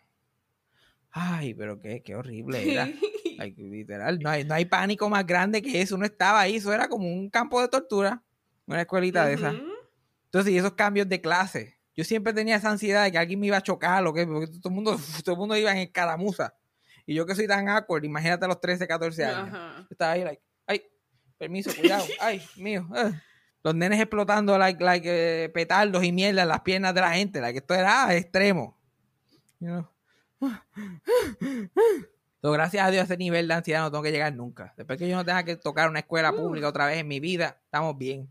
[1.12, 2.86] Ay, pero qué, qué horrible era.
[3.40, 5.96] Ay, literal, no hay, no hay pánico más grande que eso.
[5.96, 8.24] Uno estaba ahí, eso era como un campo de tortura.
[8.66, 9.54] Una escuelita de esas.
[10.26, 11.78] Entonces, y esos cambios de clase.
[11.96, 14.48] Yo siempre tenía esa ansiedad de que alguien me iba a chocar o que porque
[14.48, 16.54] todo el mundo, todo el mundo iba en escaramuza.
[17.06, 19.50] Y yo que soy tan awkward, imagínate a los 13, 14 años.
[19.90, 20.42] Estaba ahí, like,
[21.42, 22.88] permiso, cuidado, ay, mío.
[22.96, 23.12] eh.
[23.64, 27.42] Los nenes explotando like, like eh, petardos y mierda en las piernas de la gente.
[27.42, 28.78] Like, esto era ah, extremo.
[29.60, 29.90] You know.
[32.42, 34.74] So, gracias a Dios, a ese nivel de ansiedad no tengo que llegar nunca.
[34.78, 37.60] Después que yo no tenga que tocar una escuela pública otra vez en mi vida,
[37.66, 38.30] estamos bien.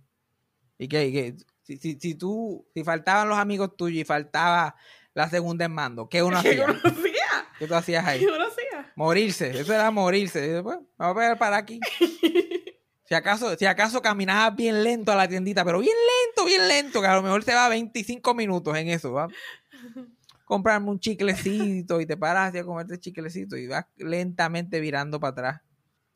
[0.78, 4.74] Y que, y que si, si, si tú, si faltaban los amigos tuyos y faltaba
[5.14, 6.64] la segunda en mando, ¿qué uno ¿Qué hacía?
[6.64, 7.48] uno hacía?
[7.58, 8.20] ¿Qué tú hacías ahí?
[8.20, 8.92] ¿Qué uno hacía?
[8.96, 10.60] Morirse, eso era morirse.
[10.60, 11.80] Vamos a pegar para aquí.
[13.10, 17.00] Si acaso, si acaso caminabas bien lento a la tiendita, pero bien lento, bien lento,
[17.00, 19.26] que a lo mejor se va 25 minutos en eso, ¿va?
[20.44, 25.32] Comprarme un chiclecito y te paras a comerte el chiclecito y vas lentamente virando para
[25.32, 25.60] atrás.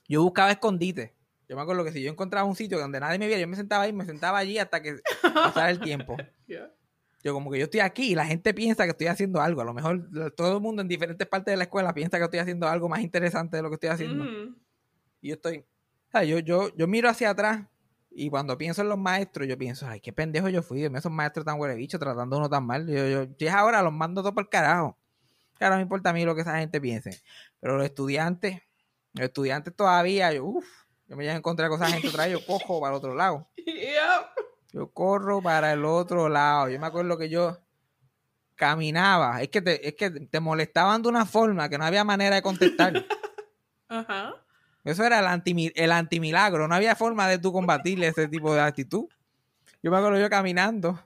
[0.06, 1.16] Yo buscaba escondite.
[1.48, 3.56] Yo me acuerdo que si yo encontraba un sitio donde nadie me viera, yo me
[3.56, 6.16] sentaba ahí, me sentaba allí hasta que pasara el tiempo.
[7.24, 9.62] Yo como que yo estoy aquí y la gente piensa que estoy haciendo algo.
[9.62, 12.38] A lo mejor todo el mundo en diferentes partes de la escuela piensa que estoy
[12.38, 14.24] haciendo algo más interesante de lo que estoy haciendo.
[14.24, 14.56] Mm.
[15.22, 15.64] Y yo estoy,
[16.18, 17.66] sea, yo, yo, yo miro hacia atrás
[18.10, 20.84] y cuando pienso en los maestros, yo pienso, ay, qué pendejo yo fui.
[20.84, 22.86] Esos maestros tan huele bicho tratando a uno tan mal.
[22.86, 24.96] Yo, yo, es ahora, los mando todo por carajo.
[25.58, 27.22] Claro, no me importa a mí lo que esa gente piense.
[27.60, 28.62] Pero los estudiantes,
[29.14, 30.66] los estudiantes todavía, yo, uff,
[31.08, 33.14] yo me llevo a encontrar con esa gente otra vez, yo cojo para el otro
[33.14, 33.48] lado.
[34.72, 36.68] Yo corro para el otro lado.
[36.68, 37.56] Yo me acuerdo que yo
[38.56, 39.40] caminaba.
[39.40, 42.42] Es que te, es que te molestaban de una forma que no había manera de
[42.42, 43.06] contestar.
[43.88, 44.43] Ajá.
[44.84, 46.68] Eso era el, anti, el antimilagro.
[46.68, 49.06] No había forma de tú combatirle ese tipo de actitud.
[49.82, 51.02] Yo me acuerdo yo caminando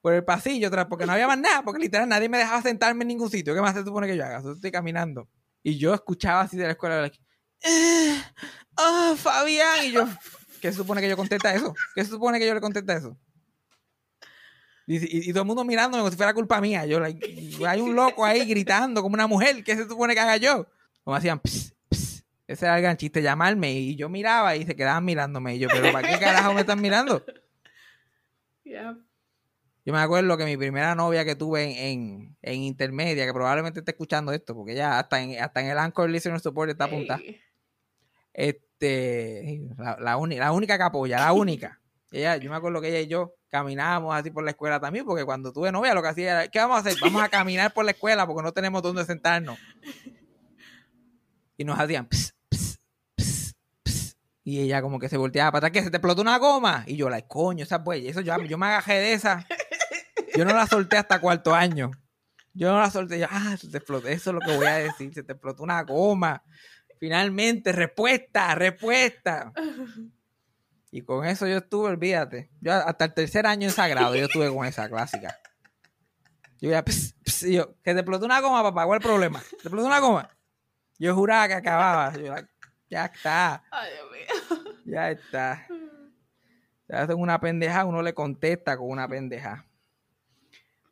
[0.00, 3.08] por el pasillo, porque no había más nada, porque literal nadie me dejaba sentarme en
[3.08, 3.54] ningún sitio.
[3.54, 4.42] ¿Qué más se supone que yo haga?
[4.42, 5.28] Yo estoy caminando.
[5.62, 7.18] Y yo escuchaba así de la escuela, like,
[7.60, 8.20] "Eh,
[8.76, 9.84] ah, Fabián.
[9.84, 10.08] Y yo,
[10.60, 11.74] ¿qué se supone que yo contesta eso?
[11.94, 13.16] ¿Qué se supone que yo le contesta eso?
[14.86, 16.84] Y, todo el mundo mirándome como si fuera culpa mía.
[16.86, 19.62] Yo, like, hay un loco ahí gritando como una mujer.
[19.62, 20.66] ¿Qué se supone que haga yo?
[21.04, 21.74] Como hacían, "Ps, ps".
[22.46, 23.72] Ese era el gran chiste, llamarme.
[23.72, 25.54] Y yo miraba y se quedaban mirándome.
[25.56, 27.24] Y yo, ¿pero para qué carajo me están mirando?
[28.64, 28.96] Yep.
[29.84, 33.80] Yo me acuerdo que mi primera novia que tuve en, en, en intermedia, que probablemente
[33.80, 37.20] esté escuchando esto, porque ya hasta en, hasta en el Anchor Listener Support está apuntada.
[38.32, 41.80] Este, la, la, uni- la única que apoya, la única.
[42.12, 45.24] Ella, yo me acuerdo que ella y yo caminábamos así por la escuela también, porque
[45.24, 46.94] cuando tuve novia lo que hacía era, ¿qué vamos a hacer?
[47.00, 49.58] Vamos a caminar por la escuela porque no tenemos dónde sentarnos.
[51.62, 52.80] Y nos hacían, "Ps, ps,
[53.14, 54.16] ps, ps".
[54.42, 55.84] y ella como que se volteaba para atrás, ¿qué?
[55.84, 56.82] ¿Se te explotó una goma?
[56.88, 59.46] Y yo, like, coño, esa pues, eso yo, yo me agajé de esa.
[60.36, 61.92] Yo no la solté hasta cuarto año.
[62.52, 64.74] Yo no la solté, yo, ah, se te explotó, eso es lo que voy a
[64.74, 66.42] decir, se te explotó una goma.
[66.98, 69.52] Finalmente, respuesta, respuesta.
[70.90, 72.50] Y con eso yo estuve, olvídate.
[72.60, 75.38] Yo hasta el tercer año en sagrado yo estuve con esa clásica.
[76.60, 79.08] Yo ya, ps, ps, y yo, que te explotó una goma, papá, ¿cuál es el
[79.08, 79.40] problema?
[79.48, 80.28] ¿Te explotó una goma?
[81.02, 82.12] Yo juraba que acababa.
[82.12, 82.32] Yo,
[82.88, 84.74] ya está, Ay, Dios mío.
[84.84, 85.66] ya está.
[86.86, 89.66] Se hacen una pendeja, uno le contesta con una pendeja.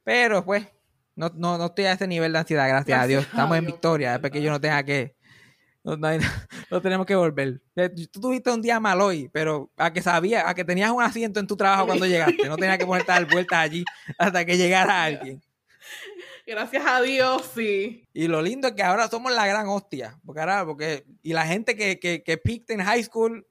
[0.02, 0.66] Pero pues,
[1.14, 3.24] no, no, no estoy a ese nivel de ansiedad, gracias, a Dios.
[3.24, 5.14] a Estamos en Dios, victoria, después que yo no tenga que,
[5.84, 6.08] No, no
[6.82, 7.60] tenemos que volver.
[8.10, 11.38] Tú tuviste un día mal hoy, pero a que sabía, a que tenías un asiento
[11.38, 12.48] en tu trabajo cuando llegaste.
[12.48, 13.84] No tenías que ponerte a dar vueltas allí
[14.18, 15.40] hasta que llegara alguien.
[16.50, 18.08] Gracias a Dios, sí.
[18.12, 20.18] Y lo lindo es que ahora somos la gran hostia.
[20.26, 23.46] Porque ahora, porque, y la gente que, que, que picked en high school,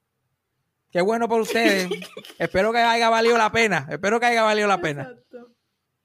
[0.91, 1.89] qué bueno por ustedes.
[2.39, 3.87] Espero que haya valido la pena.
[3.89, 5.03] Espero que haya valido la pena.
[5.03, 5.53] Exacto.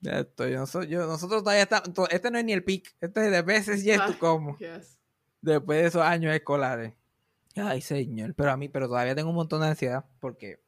[0.03, 3.31] Esto, yo, yo- nosotros todavía estamos, to- este no es ni el pick, este es
[3.31, 4.57] de veces y es Ah, tu como.
[4.59, 4.99] Yes.
[5.41, 6.93] Después de esos años escolares.
[7.55, 10.59] Ay, señor, pero a mí, pero todavía tengo un montón de ansiedad porque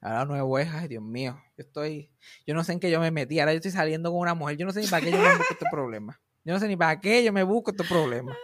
[0.00, 2.10] ahora nuevo es, ay, Dios mío, yo estoy,
[2.46, 4.56] yo no sé en qué yo me metí, ahora yo estoy saliendo con una mujer,
[4.56, 6.20] yo no sé ni para qué yo me busco este problema.
[6.44, 8.36] Yo no sé ni para qué yo me busco estos problemas.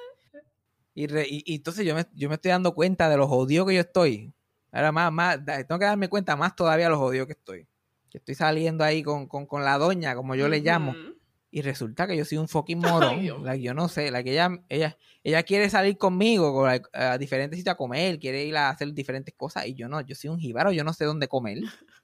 [0.95, 3.75] Y, re- y, entonces yo me, yo me estoy dando cuenta de los odios que
[3.75, 4.33] yo estoy.
[4.73, 7.67] Ahora más, más, tengo que darme cuenta más todavía de los odios que estoy.
[8.11, 10.93] Que estoy saliendo ahí con, con, con la doña, como yo le llamo.
[11.57, 13.43] Y resulta que yo soy un fucking morón.
[13.43, 17.57] Like, yo no sé, like, ella, ella, ella quiere salir conmigo con, like, a diferentes
[17.57, 20.39] sitios a comer, quiere ir a hacer diferentes cosas y yo no, yo soy un
[20.39, 21.57] jíbaro, yo no sé dónde comer.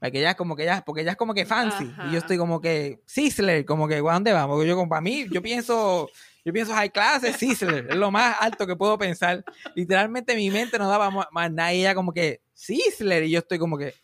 [0.00, 2.10] Like, ella como que ella, porque ella es como que fancy y Ajá.
[2.12, 4.64] yo estoy como que Sizzler, como que ¿a dónde vamos?
[4.64, 6.08] Yo como para mí, yo pienso,
[6.42, 9.44] yo pienso high class es Sizzler, es lo más alto que puedo pensar.
[9.74, 13.58] Literalmente mi mente no daba más nada y ella como que Sizzler y yo estoy
[13.58, 13.94] como que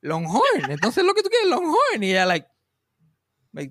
[0.00, 2.48] Longhorn, entonces lo que tú quieres es Longhorn y ella Like,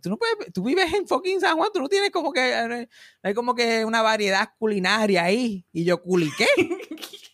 [0.02, 2.90] tú no puedes, tú vives en fucking San Juan, tú no tienes como que, eh,
[3.24, 5.66] hay como que una variedad culinaria ahí.
[5.72, 6.48] Y yo, ¿culiqué?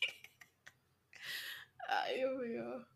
[1.89, 2.87] Ay, Dios mío.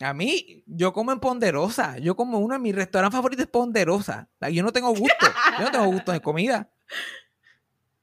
[0.00, 1.98] A mí, yo como en Ponderosa.
[1.98, 4.30] Yo como uno de mis restaurantes favoritos es Ponderosa.
[4.50, 5.26] Yo no tengo gusto.
[5.58, 6.70] Yo no tengo gusto de comida.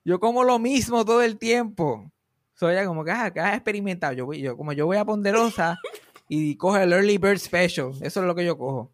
[0.05, 2.12] Yo como lo mismo todo el tiempo.
[2.53, 4.13] Soy ya como que, ah, que has experimentado.
[4.13, 5.77] Yo, voy, yo, como yo voy a Ponderosa
[6.29, 7.91] y cojo el Early Bird Special.
[8.01, 8.93] Eso es lo que yo cojo.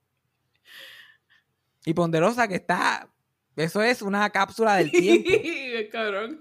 [1.86, 3.10] Y Ponderosa que está,
[3.56, 5.30] eso es una cápsula del tiempo.
[5.92, 6.40] Cabrón.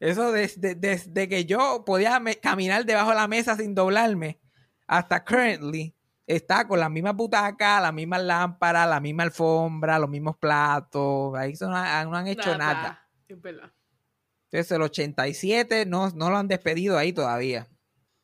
[0.00, 4.40] Eso desde, desde que yo podía me- caminar debajo de la mesa sin doblarme
[4.86, 5.94] hasta currently
[6.26, 11.34] está con las mismas butacas, las mismas lámparas, la misma alfombra, los mismos platos.
[11.36, 13.08] Ahí no, han- no han hecho nada.
[13.28, 13.72] Es verdad.
[14.50, 17.68] Entonces el 87 no, no lo han despedido ahí todavía.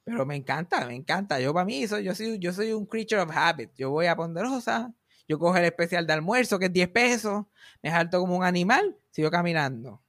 [0.05, 1.41] Pero me encanta, me encanta.
[1.41, 3.71] Yo para mí soy, yo soy, yo soy un creature of habit.
[3.77, 4.93] Yo voy a Ponderosa,
[5.31, 7.47] yo cojo el especial de almuerzo que es 10 pesos,
[7.85, 10.03] me salto como un animal, sigo caminando.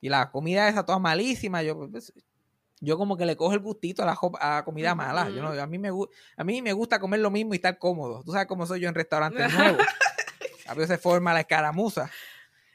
[0.00, 2.10] Y la comida esa toda malísima, yo pues,
[2.80, 5.28] yo como que le cojo el gustito a la, a comida mala.
[5.28, 5.90] Yo no, a, mí me,
[6.34, 8.22] a mí me gusta comer lo mismo y estar cómodo.
[8.24, 9.84] Tú sabes cómo soy yo en restaurantes nuevos.
[10.66, 12.10] A veces forma la escaramuza.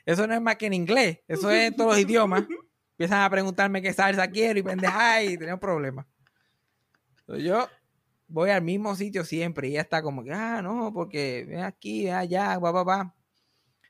[0.06, 1.22] Eso no es más que en inglés.
[1.28, 2.44] Eso es en todos los idiomas.
[2.92, 6.06] Empiezan a preguntarme qué salsa quiero y pendeja y tenemos problemas.
[7.22, 7.68] Entonces, yo
[8.28, 12.06] voy al mismo sitio siempre y ella está como que, ah, no, porque ven aquí,
[12.06, 13.16] ven allá, va, va, va.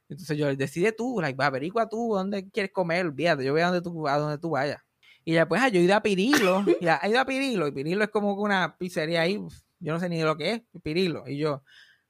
[0.10, 3.68] Entonces yo, decide tú, like, va, averigua tú dónde quieres comer, olvídate, yo voy a
[3.68, 4.82] donde tú, a donde tú vayas.
[5.24, 7.72] Y ya pues, ah, yo he ido a Pirilo, y he ido a Pirilo, y
[7.72, 9.42] Pirilo es como una pizzería ahí,
[9.80, 11.28] yo no sé ni lo que es, Pirilo.
[11.28, 11.64] Y yo,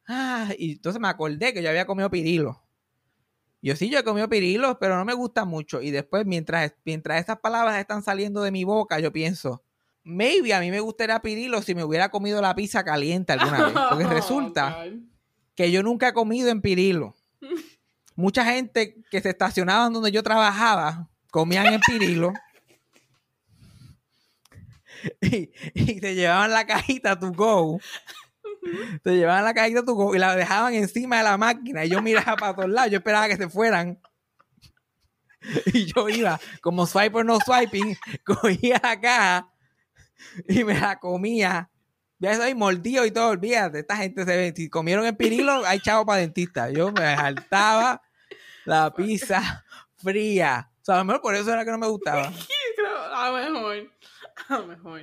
[0.08, 2.62] ah, y entonces me acordé que yo había comido Pirilo.
[3.62, 5.82] Yo sí, yo he comido Pirilo, pero no me gusta mucho.
[5.82, 9.65] Y después, mientras, mientras estas palabras están saliendo de mi boca, yo pienso,
[10.06, 13.74] maybe a mí me gustaría Pirilo si me hubiera comido la pizza caliente alguna vez.
[13.90, 15.00] Porque resulta Oh, God.
[15.56, 17.16] que yo nunca he comido en Pirilo.
[18.16, 22.32] Mucha gente que se estacionaban donde yo trabajaba comían en Pirilo
[25.22, 27.80] y, y te llevaban la cajita to go.
[29.04, 32.02] Te llevaban la cajita to go y la dejaban encima de la máquina y yo
[32.02, 32.92] miraba para todos lados.
[32.92, 34.00] Yo esperaba que se fueran.
[35.74, 39.50] Y yo iba, como swipe or no swiping, cogía la caja
[40.48, 41.70] y me la comía.
[42.20, 43.80] Ya soy mordido y todo, olvídate.
[43.80, 46.70] Esta gente se ve, si comieron en pirilo, hay chavo para dentista.
[46.70, 48.02] Yo me saltaba
[48.66, 49.64] la pizza
[49.98, 50.70] fría.
[50.82, 52.32] O sea, a lo mejor por eso era que no me gustaba.
[53.16, 53.92] A lo mejor.
[54.50, 55.02] A lo mejor.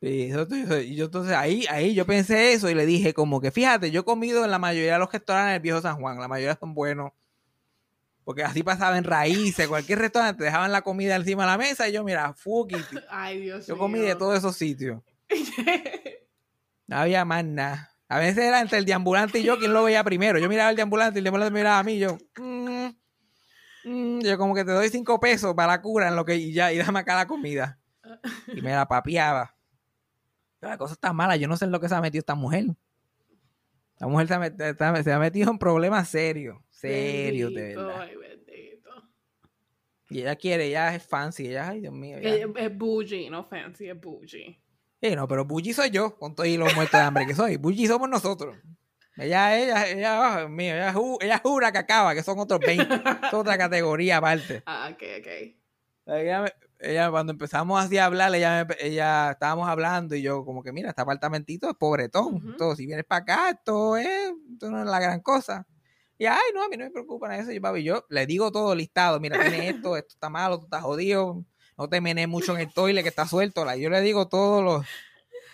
[0.00, 0.46] Sí, eso-
[0.80, 4.04] yo entonces ahí, ahí yo pensé eso y le dije como que fíjate, yo he
[4.04, 7.12] comido en la mayoría de los restaurantes del viejo San Juan, la mayoría son buenos.
[8.30, 11.92] Porque así pasaba en raíces, cualquier restaurante dejaban la comida encima de la mesa y
[11.92, 12.86] yo, mira, fuck it.
[13.08, 13.80] Ay, Dios Yo mío.
[13.80, 15.02] comí de todos esos sitios.
[16.86, 17.90] No había más nada.
[18.08, 20.38] A veces era entre el deambulante y yo quien lo veía primero.
[20.38, 22.18] Yo miraba al deambulante y el deambulante miraba a mí y yo.
[22.36, 22.86] mm,
[23.84, 26.52] mm, yo como que te doy cinco pesos para la cura en lo que y
[26.52, 27.78] ya, y dame acá la comida.
[28.54, 29.56] Y me la papiaba.
[30.60, 32.64] La cosa está mala, yo no sé en lo que se ha metido esta mujer.
[33.94, 36.58] Esta mujer se ha, met- está- se ha metido en problemas serios.
[36.80, 38.00] Serios, de Bendito, verdad.
[38.02, 38.90] Ay, bendito.
[40.08, 42.18] Y ella quiere, ella es fancy, ella, ay Dios mío.
[42.20, 42.34] ya.
[42.34, 44.60] Es, es bougie, no fancy, es bougie.
[45.02, 47.56] Sí, no, pero Bully soy yo, con todos los muertos de hambre que soy.
[47.56, 48.56] Bully somos nosotros.
[49.16, 52.60] Ella, ella, ella, oh, Dios mío, ella, ju- ella jura que acaba, que son otros
[52.60, 52.94] 20.
[53.26, 54.62] es otra categoría aparte.
[54.66, 55.56] Ah, ok, ok.
[56.06, 60.72] Ella, ella, cuando empezamos así a hablar, ella, ella estábamos hablando y yo como que,
[60.72, 62.34] mira, este apartamentito es pobretón.
[62.36, 62.56] Ujú.
[62.56, 65.66] Todo, si vienes para acá, esto es, esto no es la gran cosa.
[66.20, 67.50] Y, ay, no, a mí no me preocupa eso.
[67.50, 69.18] Yo, papi, yo le digo todo listado.
[69.18, 71.46] Mira, tiene esto, esto está malo, tú estás jodido.
[71.78, 73.64] No te menes mucho en el toile que está suelto.
[73.76, 74.84] Yo le digo todo lo...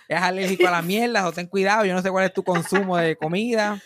[0.09, 2.96] Es alérgico a la mierda, o ten cuidado, yo no sé cuál es tu consumo
[2.96, 3.81] de comida.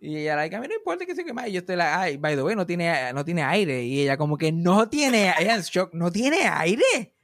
[0.00, 1.48] Y ella, like, a mí no importa que se quema.
[1.48, 3.82] Y yo estoy like, ay, by the way, no tiene, no tiene aire.
[3.82, 7.14] Y ella como que no tiene, ella en shock, no tiene aire.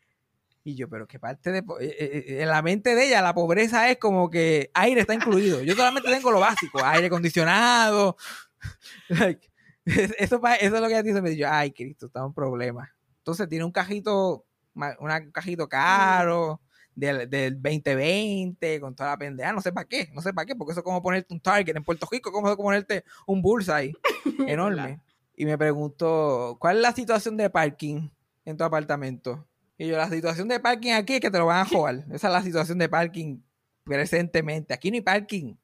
[0.68, 3.32] Y yo, pero qué parte de, eh, eh, eh, en la mente de ella, la
[3.32, 5.62] pobreza es como que aire está incluido.
[5.62, 8.18] Yo solamente tengo lo básico, aire acondicionado.
[9.08, 9.50] Like,
[9.86, 11.22] eso, eso es lo que ella dice.
[11.22, 12.94] Me dice, ay, Cristo, está un problema.
[13.16, 16.60] Entonces tiene un cajito, un cajito caro
[16.94, 19.54] del, del 2020 con toda la pendeja.
[19.54, 21.76] No sé para qué, no sé para qué, porque eso es como ponerte un target
[21.76, 23.94] en Puerto Rico, como ponerte un bullseye
[24.46, 25.00] enorme.
[25.34, 28.10] Y me preguntó, ¿cuál es la situación de parking
[28.44, 29.48] en tu apartamento?
[29.78, 32.04] Y yo, la situación de parking aquí es que te lo van a jugar.
[32.12, 33.38] Esa es la situación de parking
[33.84, 34.74] presentemente.
[34.74, 35.54] Aquí no hay parking.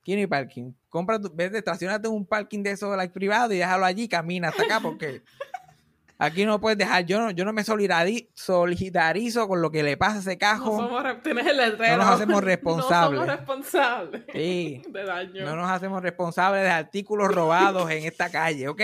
[0.00, 0.72] Aquí no hay parking.
[0.88, 4.48] Compra tu, vete, estacionate en un parking de esos like, privado y déjalo allí, camina
[4.48, 5.22] hasta acá porque
[6.18, 7.04] aquí no puedes dejar.
[7.04, 10.38] Yo no, yo no me solidari- solidarizo con lo que le pasa a ese No
[10.38, 10.76] cajo.
[10.78, 11.96] somos, el letrero.
[11.98, 13.20] No nos hacemos responsables.
[13.20, 14.82] No somos responsables Sí.
[14.88, 15.44] de daño.
[15.44, 18.80] No nos hacemos responsables de artículos robados en esta calle, ¿ok?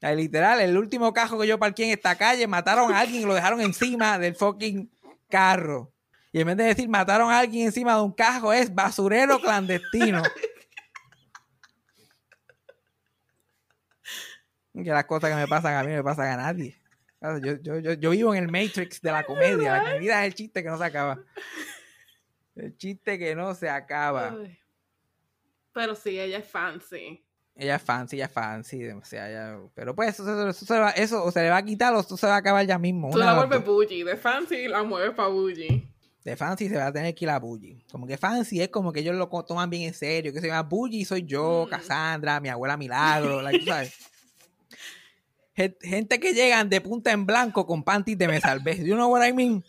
[0.00, 3.34] Literal, el último cajo que yo parqué en esta calle, mataron a alguien y lo
[3.34, 4.90] dejaron encima del fucking
[5.28, 5.92] carro.
[6.32, 10.22] Y en vez de decir mataron a alguien encima de un cajo, es basurero clandestino.
[14.72, 16.80] Que las cosas que me pasan a mí me pasan a nadie.
[17.20, 19.82] Yo, yo, yo, yo vivo en el Matrix de la comedia.
[19.82, 21.22] La vida es el chiste que no se acaba.
[22.54, 24.34] El chiste que no se acaba.
[25.72, 27.22] Pero sí, ella es fancy.
[27.56, 30.78] Ella es fancy, ella es fancy, o sea, ella- pero pues eso, eso, eso se
[30.78, 32.78] va- eso o se le va a quitar o eso se va a acabar ya
[32.78, 33.10] mismo.
[33.10, 34.02] Tú la vuelves bougie.
[34.04, 35.86] De fancy la mueves para bougie.
[36.24, 37.82] De fancy se va a tener que ir a bully.
[37.90, 40.62] Como que fancy es como que ellos lo toman bien en serio, que se llama
[40.68, 41.70] bully soy yo, Mm.
[41.70, 43.94] Cassandra, mi abuela Milagro, like, sabes.
[45.54, 48.76] Gen- Gente que llegan de punta en blanco con panties de me salvé.
[48.84, 49.64] You know what I mean?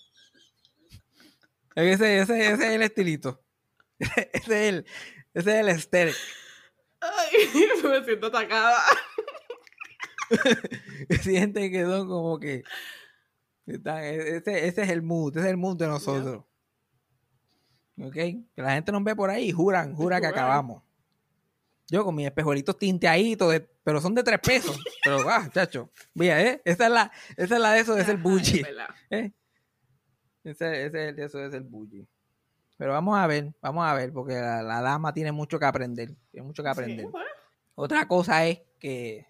[1.76, 3.42] Ese, ese, ese es el estilito.
[4.00, 4.86] Ese es el,
[5.34, 6.16] ese es el aesthetic.
[7.02, 7.50] Ay,
[7.84, 8.78] me siento atacada.
[11.22, 12.64] sienten que son como que
[13.66, 16.44] están- e, ese, ese es el mood, ese es el mood de nosotros.
[18.02, 18.14] ¿Ok?
[18.14, 20.84] Que la gente nos ve por ahí y juran, juran que acabamos.
[21.90, 24.80] Yo con mis espejuelitos tinteaditos, de- pero son de tres pesos.
[25.04, 26.62] Pero, ah, chacho, mira, ¿eh?
[26.64, 28.64] Esa es la, esa es la de eso, es el bully.
[29.10, 29.32] ¿eh?
[30.44, 32.08] Ese, ese es el- eso es el bully.
[32.82, 36.16] Pero vamos a ver, vamos a ver, porque la, la dama tiene mucho que aprender.
[36.32, 37.06] Tiene mucho que aprender.
[37.06, 37.30] Sí, bueno.
[37.76, 39.28] Otra cosa es que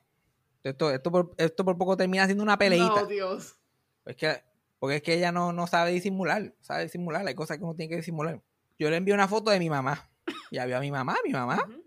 [0.63, 3.01] esto, esto, por, esto por poco termina siendo una peleita.
[3.01, 3.57] No, Dios.
[4.05, 4.41] Es que,
[4.79, 7.89] porque es que ella no, no sabe disimular, sabe disimular, hay cosas que uno tiene
[7.89, 8.39] que disimular.
[8.79, 10.09] Yo le envié una foto de mi mamá.
[10.49, 11.83] Ya vio a mi mamá, mi mamá, Ujú.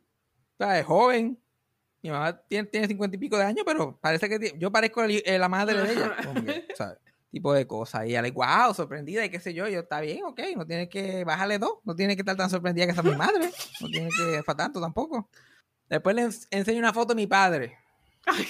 [0.59, 0.85] ¿sabes?
[0.85, 1.43] Joven.
[2.03, 5.49] Mi mamá tiene, tiene cincuenta y pico de años, pero parece que yo parezco la
[5.49, 6.15] madre de ella.
[6.45, 6.99] que, ¿sabes?
[7.35, 8.07] Tipo de cosas.
[8.07, 9.67] Y ella le wow, sorprendida y qué sé yo.
[9.67, 11.79] Yo, está bien, ok, no tiene que bajarle dos.
[11.83, 13.51] No tiene que estar tan sorprendida que sea mi madre.
[13.81, 15.29] No tiene que para tanto tampoco.
[15.89, 17.77] Después le ens- enseño una foto de mi padre.
[18.25, 18.47] Ay.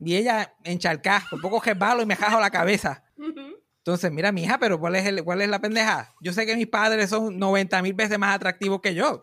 [0.00, 3.04] Y ella encharcada, por poco resbalo y me jajo la cabeza.
[3.78, 6.14] Entonces, mira, mi hija, pero ¿cuál es, el, ¿cuál es la pendeja?
[6.22, 9.20] Yo sé que mis padres son 90 mil veces más atractivos que yo.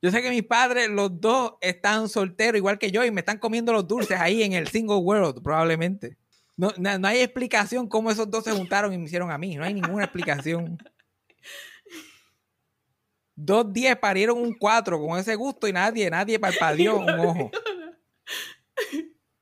[0.00, 3.38] Yo sé que mis padres, los dos, están solteros igual que yo y me están
[3.38, 6.16] comiendo los dulces ahí en el single world, probablemente.
[6.56, 9.56] No, na- no hay explicación cómo esos dos se juntaron y me hicieron a mí.
[9.56, 10.78] No hay ninguna explicación.
[13.34, 17.50] Dos diez parieron un cuatro con ese gusto y nadie, nadie parpadeó un ojo.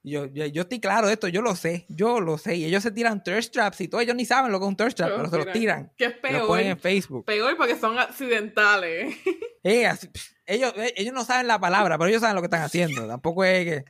[0.06, 2.56] Yo, yo, yo estoy claro de esto, yo lo sé, yo lo sé.
[2.56, 4.76] Y ellos se tiran thirst traps y todo, ellos ni saben lo que es un
[4.76, 5.92] thirst trap, Pero pero se los tiran.
[5.96, 6.82] Que es y Lo ponen en peor.
[6.82, 7.24] Facebook.
[7.24, 9.16] Peor porque son accidentales.
[9.62, 10.10] Eh, así,
[10.44, 13.06] ellos, eh, ellos no saben la palabra, pero ellos saben lo que están haciendo.
[13.08, 13.84] Tampoco es que.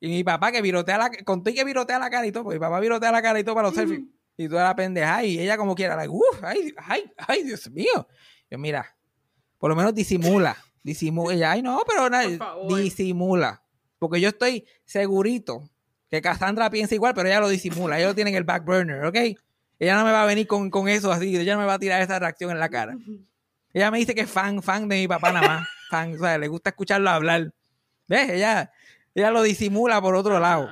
[0.00, 2.60] Y mi papá que virotea la conté que virotea la cara y todo, porque mi
[2.60, 4.02] papá virotea la cara y todo para los selfies.
[4.36, 8.08] Y toda la pendeja, y ella como quiera, like, uff, ay, ay, ay, Dios mío.
[8.50, 8.96] Yo, mira,
[9.58, 10.56] por lo menos disimula.
[10.82, 11.34] Disimula.
[11.34, 12.10] Ella, ay, no, pero
[12.68, 13.62] Por disimula.
[13.98, 15.70] Porque yo estoy segurito
[16.10, 17.98] que Cassandra piensa igual, pero ella lo disimula.
[17.98, 19.16] Ella lo tiene en el back burner, ¿ok?
[19.78, 21.78] Ella no me va a venir con, con eso así, ella no me va a
[21.78, 22.96] tirar esa reacción en la cara.
[23.72, 25.68] Ella me dice que es fan, fan de mi papá nada más.
[25.90, 27.52] Fan, o sea, le gusta escucharlo hablar.
[28.06, 28.30] ¿Ves?
[28.30, 28.70] Ella,
[29.14, 30.68] ella lo disimula por otro lado.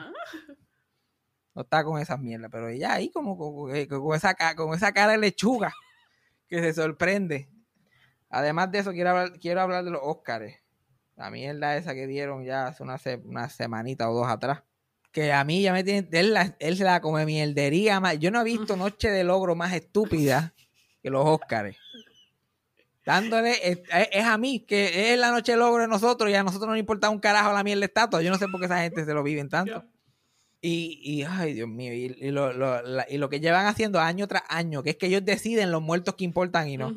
[1.55, 3.75] No está con esa mierda, pero ella ahí como con,
[4.15, 5.73] esa, con esa cara de lechuga
[6.49, 7.49] que se sorprende.
[8.31, 10.57] Además de eso, quiero hablar, quiero hablar de los Óscares.
[11.17, 14.63] La mierda esa que dieron ya hace una, se- una semanita o dos atrás.
[15.11, 16.09] Que a mí ya me tiene.
[16.13, 18.19] Él, la, él se la come mierdería más.
[18.19, 20.55] Yo no he visto noche de logro más estúpida
[21.03, 21.77] que los Óscares.
[23.05, 23.53] Dándole.
[23.69, 23.81] Es,
[24.13, 26.81] es a mí, que es la noche logro de nosotros y a nosotros no nos
[26.81, 28.23] importa un carajo la mierda de estatua.
[28.23, 29.73] Yo no sé por qué esa gente se lo viven tanto.
[30.65, 33.99] Y, y, ay, Dios mío, y, y lo, lo- la- y lo que llevan haciendo
[33.99, 36.91] año tras año, que es que ellos deciden los muertos que importan y no.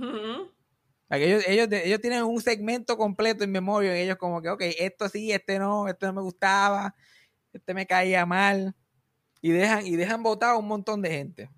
[1.09, 5.09] Ellos, ellos, ellos tienen un segmento completo en memoria y ellos como que, ok, esto
[5.09, 6.93] sí, este no, este no me gustaba,
[7.53, 8.75] este me caía mal.
[9.41, 11.49] Y dejan, y dejan votar a un montón de gente.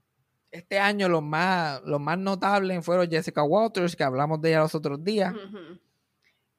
[0.58, 4.76] Este año los más, los más notables fueron Jessica Waters, que hablamos de ella los
[4.76, 5.34] otros días,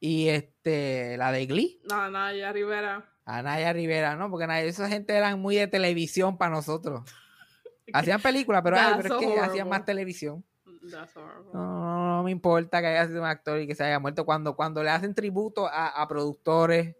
[0.01, 3.05] y este, la de Glee, No, no, ya Rivera.
[3.24, 4.30] Anaya Rivera, ¿no?
[4.30, 7.03] Porque esa gente eran muy de televisión para nosotros.
[7.92, 10.44] Hacían películas, pero, ay, es que hacían más televisión.
[10.90, 11.51] That's horrible.
[11.53, 14.24] No, no, no me importa que haya sido un actor y que se haya muerto.
[14.24, 16.96] Cuando, cuando le hacen tributo a, a productores,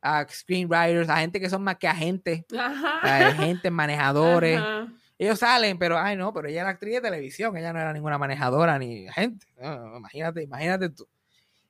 [0.00, 3.28] a screenwriters, a gente que son más que agentes, Ajá.
[3.28, 4.88] a gente, manejadores, Ajá.
[5.18, 8.18] Ellos salen, pero ay no, pero ella era actriz de televisión, ella no era ninguna
[8.18, 9.46] manejadora ni agente.
[9.60, 11.08] No, imagínate, imagínate tú.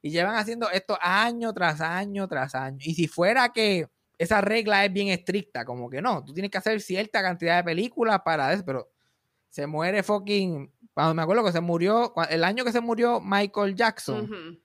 [0.02, 2.78] Y llevan haciendo esto año tras año tras año.
[2.80, 3.88] Y si fuera que
[4.18, 7.64] esa regla es bien estricta, como que no, tú tienes que hacer cierta cantidad de
[7.64, 8.90] películas para eso, pero
[9.48, 10.72] se muere fucking.
[10.92, 14.60] Cuando me acuerdo que se murió, el año que se murió Michael Jackson,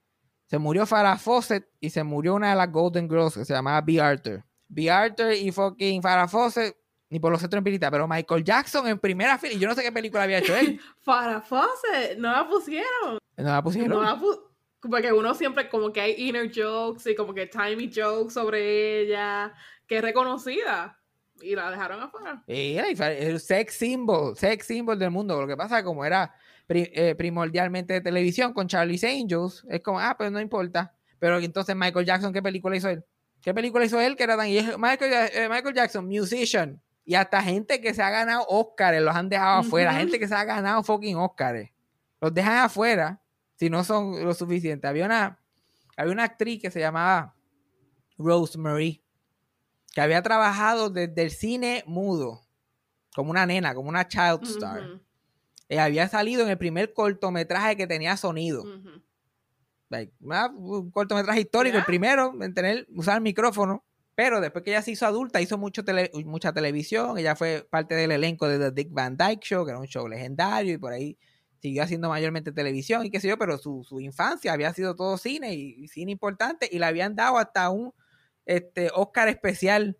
[0.46, 3.80] se murió Farrah Fawcett y se murió una de las Golden Girls que se llamaba
[3.80, 4.00] B.
[4.00, 4.44] Arthur.
[4.68, 4.90] B.
[4.90, 6.76] Arthur y fucking Farrah Fawcett,
[7.14, 9.84] ni por los centros empiritas, pero Michael Jackson en primera fila, y yo no sé
[9.84, 10.80] qué película había hecho él.
[11.02, 13.18] Farrah Fawcett, no la pusieron.
[13.36, 13.90] No la pusieron.
[13.90, 14.40] No la pu-
[14.80, 19.54] porque uno siempre como que hay inner jokes y como que timey jokes sobre ella,
[19.86, 20.98] que es reconocida.
[21.40, 22.42] Y la dejaron afuera.
[22.48, 25.40] Y era el sex symbol, sex symbol del mundo.
[25.40, 26.34] Lo que pasa como era
[26.66, 30.92] pri- eh, primordialmente de televisión con Charlie's Angels, es como, ah, pues no importa.
[31.20, 33.04] Pero entonces Michael Jackson, ¿qué película hizo él?
[33.40, 34.48] ¿Qué película hizo él que era tan...
[34.48, 36.80] y es Michael, eh, Michael Jackson, musician.
[37.04, 39.92] Y hasta gente que se ha ganado Oscars los han dejado afuera.
[39.94, 41.70] Gente que se ha ganado fucking Oscars.
[42.20, 43.20] Los dejan afuera
[43.56, 44.86] si no son lo suficiente.
[44.86, 45.38] Había una,
[45.96, 47.34] había una actriz que se llamaba
[48.16, 49.04] Rosemary
[49.94, 52.42] que había trabajado desde el cine mudo,
[53.14, 55.00] como una nena, como una child star.
[55.68, 58.64] Eh, había salido en el primer cortometraje que tenía sonido.
[59.88, 63.84] Like, un cortometraje histórico, el primero en tener, usar el micrófono.
[64.16, 67.18] Pero después que ella se hizo adulta, hizo mucho tele- mucha televisión.
[67.18, 70.06] Ella fue parte del elenco de The Dick Van Dyke Show, que era un show
[70.08, 71.18] legendario, y por ahí
[71.60, 75.16] siguió haciendo mayormente televisión y qué sé yo, pero su, su infancia había sido todo
[75.16, 77.92] cine y, y cine importante, y le habían dado hasta un
[78.44, 79.96] este, Oscar especial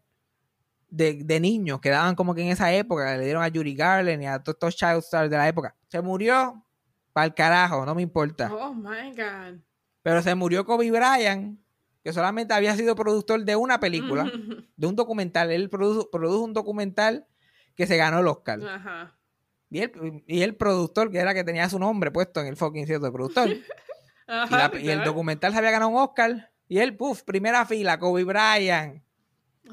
[0.90, 4.22] de, de niños que daban como que en esa época, le dieron a Yuri Garland
[4.22, 5.74] y a todos estos child stars de la época.
[5.88, 6.64] Se murió,
[7.12, 8.52] para el carajo, no me importa.
[8.54, 9.58] Oh my god.
[10.02, 11.58] Pero se murió Kobe Bryant,
[12.04, 14.30] que solamente había sido productor de una película,
[14.76, 15.50] de un documental.
[15.50, 17.26] Él produjo, produjo un documental
[17.74, 18.60] que se ganó el Oscar.
[18.62, 19.16] Ajá.
[19.70, 22.86] Y el, y el productor, que era que tenía su nombre puesto en el fucking
[22.86, 23.48] cierto de productor.
[23.48, 23.64] y,
[24.28, 26.52] Ajá, la- y el documental se había ganado un Oscar.
[26.68, 29.02] Y él, puff, primera fila, Kobe Bryant.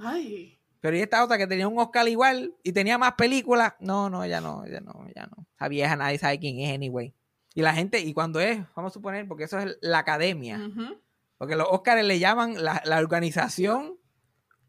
[0.01, 0.57] Ay.
[0.79, 3.73] Pero y esta otra que tenía un Oscar igual y tenía más películas.
[3.79, 5.45] No, no, ella no, ella no, ella no.
[5.55, 7.13] Esa vieja nadie sabe quién es, anyway.
[7.53, 10.57] Y la gente, y cuando es, vamos a suponer, porque eso es la academia.
[10.57, 10.97] Ujú.
[11.41, 13.97] Porque los Óscares le llaman, la, la organización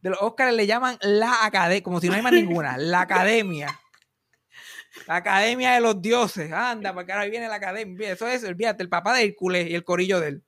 [0.01, 3.79] de los Óscares le llaman la academia, como si no hay más ninguna, la academia.
[5.07, 6.51] La academia de los dioses.
[6.51, 8.11] Anda, porque ahora viene la academia.
[8.11, 10.45] Eso es, olvídate, el papá de Hércules y el corillo de él.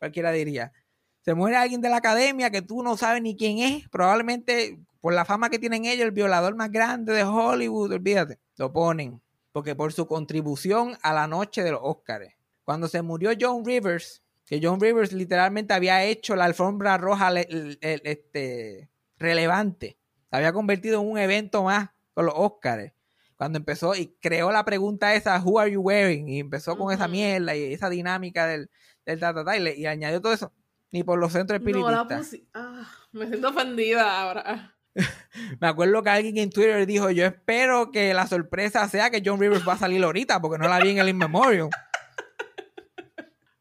[0.00, 0.72] Cualquiera diría.
[1.20, 3.88] Se muere alguien de la academia que tú no sabes ni quién es.
[3.90, 8.40] Probablemente por la fama que tienen ellos, el violador más grande de Hollywood, olvídate.
[8.56, 9.22] Lo ponen.
[9.52, 12.34] Porque por su contribución a la noche de los Óscares.
[12.64, 14.20] Cuando se murió John Rivers,
[14.50, 19.96] que John Rivers literalmente había hecho la alfombra roja le- este, relevante.
[20.28, 22.92] Se había convertido en un evento más con los Óscares.
[23.36, 26.28] Cuando empezó y creó la pregunta esa, Who are you wearing?
[26.28, 28.68] Y empezó con esa mierda y esa dinámica del,
[29.06, 30.52] del ta, ta, ta, y, añadió todo eso.
[30.92, 32.18] Ni por los centros No espiritistas.
[32.18, 32.44] puse.
[32.52, 34.74] Ah, me siento ofendida ahora.
[35.60, 39.40] Me acuerdo que alguien en Twitter dijo, yo espero que la sorpresa sea que John
[39.40, 41.70] Rivers va a salir ahorita, porque no la vi en el In Memoriam.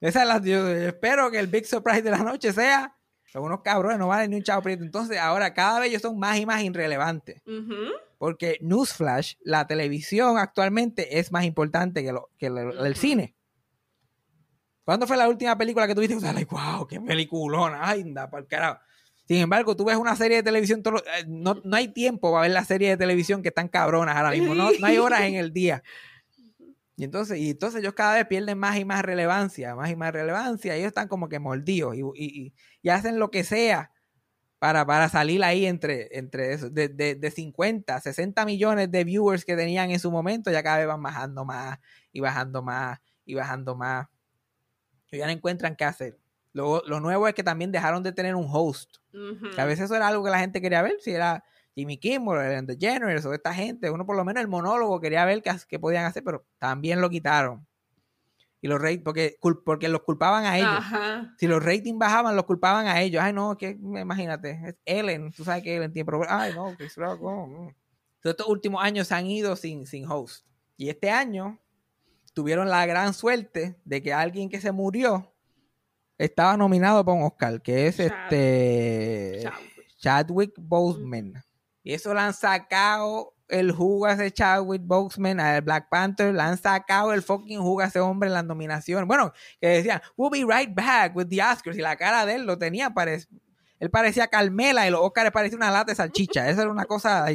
[0.02, 2.96] Esa es la, yo espero que el big surprise de la noche sea,
[3.32, 4.84] son unos cabrones, no valen ni un chavo prieto.
[4.84, 7.42] Entonces ahora cada vez ellos son más y más irrelevantes.
[8.18, 13.36] Porque Newsflash, la televisión actualmente es más importante que, lo- que el cine.
[14.84, 16.16] ¿Cuándo fue la última película que tuviste?
[16.16, 17.80] O sea, like, wow, qué peliculona.
[17.82, 18.80] Ay, anda, por carajo.
[19.28, 22.32] Sin embargo, tú ves una serie de televisión, todos los- eh, no, no hay tiempo
[22.32, 24.56] para ver la serie de televisión que están cabronas ahora mismo.
[24.56, 25.84] No, no hay horas en el día.
[27.00, 30.12] Y entonces, y entonces ellos cada vez pierden más y más relevancia, más y más
[30.12, 30.76] relevancia.
[30.76, 33.92] Ellos están como que mordidos y, y- y- hacen lo que sea
[34.60, 36.70] para, para salir ahí entre, entre eso.
[36.70, 40.80] De, de, de 50, 60 millones de viewers que tenían en su momento, ya cada
[40.80, 41.80] vez van bajando más
[42.12, 44.08] y bajando más y bajando más.
[45.12, 46.20] Y ya no encuentran qué hacer.
[46.52, 48.98] Lo, lo nuevo es que también dejaron de tener un host.
[49.56, 51.44] Que a veces eso era algo que la gente quería ver, si era
[51.80, 55.42] Jimmy Kimmel, Ellen DeGeneres o esta gente, uno por lo menos el monólogo quería ver
[55.42, 57.66] qué, qué podían hacer, pero también lo quitaron.
[58.62, 60.70] Y los ratings, porque, porque los culpaban a ellos.
[60.70, 61.34] Ajá.
[61.38, 63.24] Si los ratings bajaban, los culpaban a ellos.
[63.24, 66.42] Ay, no, que imagínate, es Ellen, tú sabes que Ellen tiene problemas.
[66.42, 66.72] Ay, no, mm.
[66.72, 67.76] Entonces,
[68.24, 70.46] estos últimos años se han ido sin, sin host.
[70.76, 71.58] Y este año
[72.34, 75.34] tuvieron la gran suerte de que alguien que se murió
[76.18, 79.98] estaba nominado para un Oscar, que es Chad- este Chadwick.
[80.00, 81.34] Chadwick Boseman.
[81.84, 86.42] Y eso le han sacado el jugo a ese Chadwick Boseman, al Black Panther, le
[86.42, 89.08] han sacado el fucking jugo a ese hombre en las nominaciones.
[89.08, 91.78] Bueno, que decían, we'll be right back with the Oscars.
[91.78, 92.94] Y la cara de él lo tenía,
[93.80, 96.50] él parecía Carmela y los Oscars parecía una lata de salchicha.
[96.50, 97.26] Eso era una cosa...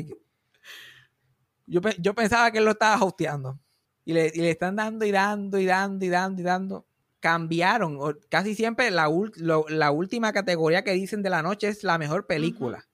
[1.66, 3.58] yo, yo pensaba que él lo estaba hosteando.
[4.04, 6.86] Y le, le están dando y dando y dando y dando y dando.
[7.20, 7.98] Cambiaron.
[8.28, 12.86] Casi siempre la última categoría que dicen de la noche es la mejor película.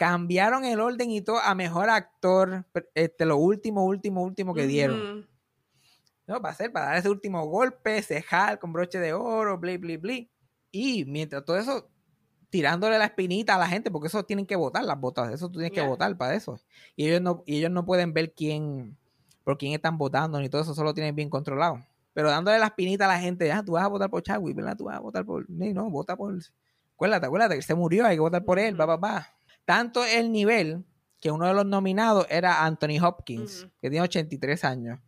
[0.00, 2.64] Cambiaron el orden y todo a mejor actor.
[2.94, 5.28] Este, lo último, último, último que dieron.
[6.26, 6.40] ¿no?
[6.40, 10.30] Para hacer, para dar ese último golpe, cejar con broche de oro, bli, bli, bli.
[10.72, 11.90] Y mientras todo eso,
[12.48, 15.58] tirándole la espinita a la gente, porque eso tienen que votar las botas, eso tú
[15.58, 16.58] tienes que votar para eso.
[16.96, 18.96] Y ellos no, y ellos no pueden ver quién,
[19.44, 21.84] por quién están votando, ni todo eso, solo tienen bien controlado.
[22.14, 24.78] Pero dándole la espinita a la gente, ah, tú vas a votar por Chadwick, ¿verdad?
[24.78, 25.44] Tú vas a votar por.
[25.50, 26.34] No, no, vota por.
[26.94, 29.39] Acuérdate, acuérdate, que se murió, hay que votar por él, va, va, va.
[29.70, 30.84] Tanto el nivel
[31.20, 34.98] que uno de los nominados era Anthony Hopkins, que tiene 83 años.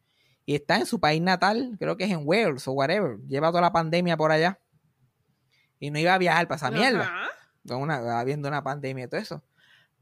[0.46, 3.18] Y está en su país natal, creo que es en Wales o whatever.
[3.26, 4.60] Lleva toda la pandemia por allá.
[5.80, 7.02] Y no iba a viajar para esa mierda.
[7.02, 7.30] Ajá.
[7.66, 9.42] Con una, habiendo una pandemia y todo eso.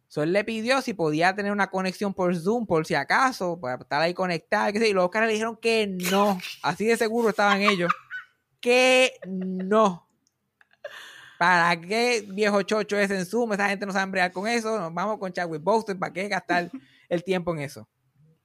[0.09, 3.77] So, él le pidió si podía tener una conexión por Zoom, por si acaso, para
[3.77, 6.39] estar ahí yo, Y los Oscars le dijeron que no.
[6.63, 7.91] Así de seguro estaban ellos.
[8.61, 10.07] Que no.
[11.41, 13.55] ¿Para qué viejo chocho es en Zoom?
[13.55, 14.79] Esa gente no sabe bregar con eso.
[14.79, 15.99] Nos vamos con Chadwick Boseman.
[15.99, 16.71] ¿Para qué gastar
[17.09, 17.89] el tiempo en eso?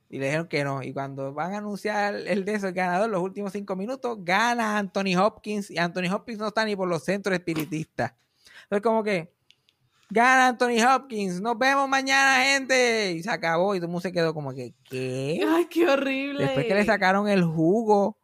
[0.09, 0.81] Y le dijeron que no.
[0.81, 4.77] Y cuando van a anunciar el de eso, el ganador, los últimos cinco minutos, gana
[4.77, 5.69] Anthony Hopkins.
[5.71, 8.13] Y Anthony Hopkins no está ni por los centros espiritistas.
[8.63, 9.33] Entonces, como que
[10.09, 11.41] gana Anthony Hopkins.
[11.41, 13.11] Nos vemos mañana, gente.
[13.11, 13.75] Y se acabó.
[13.75, 15.45] Y todo el mundo se quedó como que, ¿qué?
[15.45, 16.45] Ay, qué horrible.
[16.45, 18.17] Después que le sacaron el jugo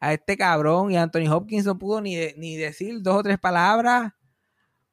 [0.00, 3.38] a este cabrón y Anthony Hopkins no pudo ni, de- ni decir dos o tres
[3.38, 4.12] palabras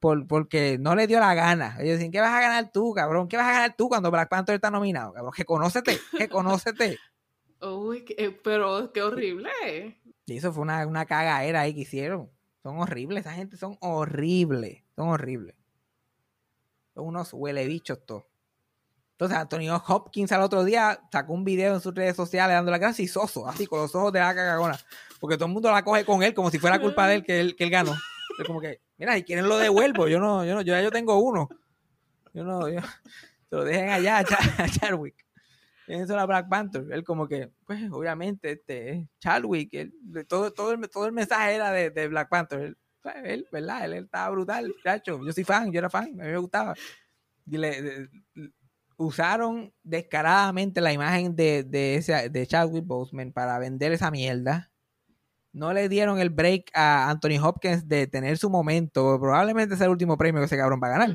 [0.06, 1.78] por, porque no le dio la gana.
[1.80, 3.28] Ellos dicen, ¿qué vas a ganar tú, cabrón?
[3.28, 5.34] ¿Qué vas a ganar tú cuando Black Panther está nominado, cabrón?
[5.36, 7.00] Que conócete, que conócete.
[7.60, 9.50] Uy, qué- pero qué horrible.
[10.28, 12.30] Y eso fue una, una cagaera ahí que hicieron.
[12.62, 15.56] Son horribles, esa gente son horribles, son horribles.
[16.94, 18.26] Son unos huele bichos todos.
[19.14, 22.78] Entonces Anthony Hopkins al otro día sacó un video en sus redes sociales dando la
[22.78, 24.78] gracia y soso, así con los ojos de la cagagona.
[25.20, 27.40] Porque todo el mundo la coge con él como si fuera culpa de él que
[27.40, 27.96] él, que él ganó.
[28.38, 30.08] Es como que, mira, si quieren lo devuelvo.
[30.08, 31.50] Yo no, yo no, yo ya yo tengo uno.
[32.34, 32.82] Yo no, yo,
[33.50, 35.16] se lo dejen allá a, Char- a Chadwick.
[35.88, 36.86] Eso era Black Panther.
[36.92, 39.94] Él como que, pues obviamente, este, es Chadwick, él-
[40.28, 42.60] todo, todo, el, todo el mensaje era de, de Black Panther.
[42.62, 43.86] Él, pues, él, ¿verdad?
[43.86, 45.20] Él, él estaba brutal, chacho.
[45.24, 46.74] Yo soy fan, yo era fan, a mí me gustaba.
[47.46, 48.10] Y le, de-
[48.98, 54.72] usaron descaradamente la imagen de, de, ese, de Chadwick Boseman para vender esa mierda.
[55.56, 59.18] No le dieron el break a Anthony Hopkins de tener su momento.
[59.20, 61.10] Probablemente sea el último premio que ese cabrón va a ganar.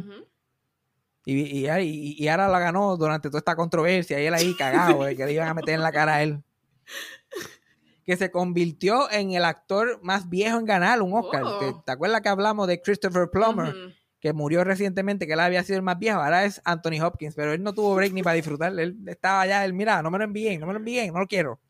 [1.26, 1.34] Y,
[1.66, 4.20] y, y- y ahora la ganó durante toda esta controversia.
[4.20, 6.42] Y él ahí cagado, de que le iban a meter en la cara a él.
[8.06, 11.42] Que se convirtió en el actor más viejo en ganar un Oscar.
[11.44, 11.58] Oh.
[11.60, 13.72] ¿Te, te acuerdas que hablamos de Christopher Plummer?
[14.18, 16.18] Que murió recientemente, que él había sido el más viejo.
[16.20, 18.76] Ahora es Anthony Hopkins, pero él no tuvo break ni para disfrutar.
[18.76, 21.26] Él estaba allá, él, mira, no me lo envíen, no me lo envíen, no lo
[21.26, 21.60] quiero.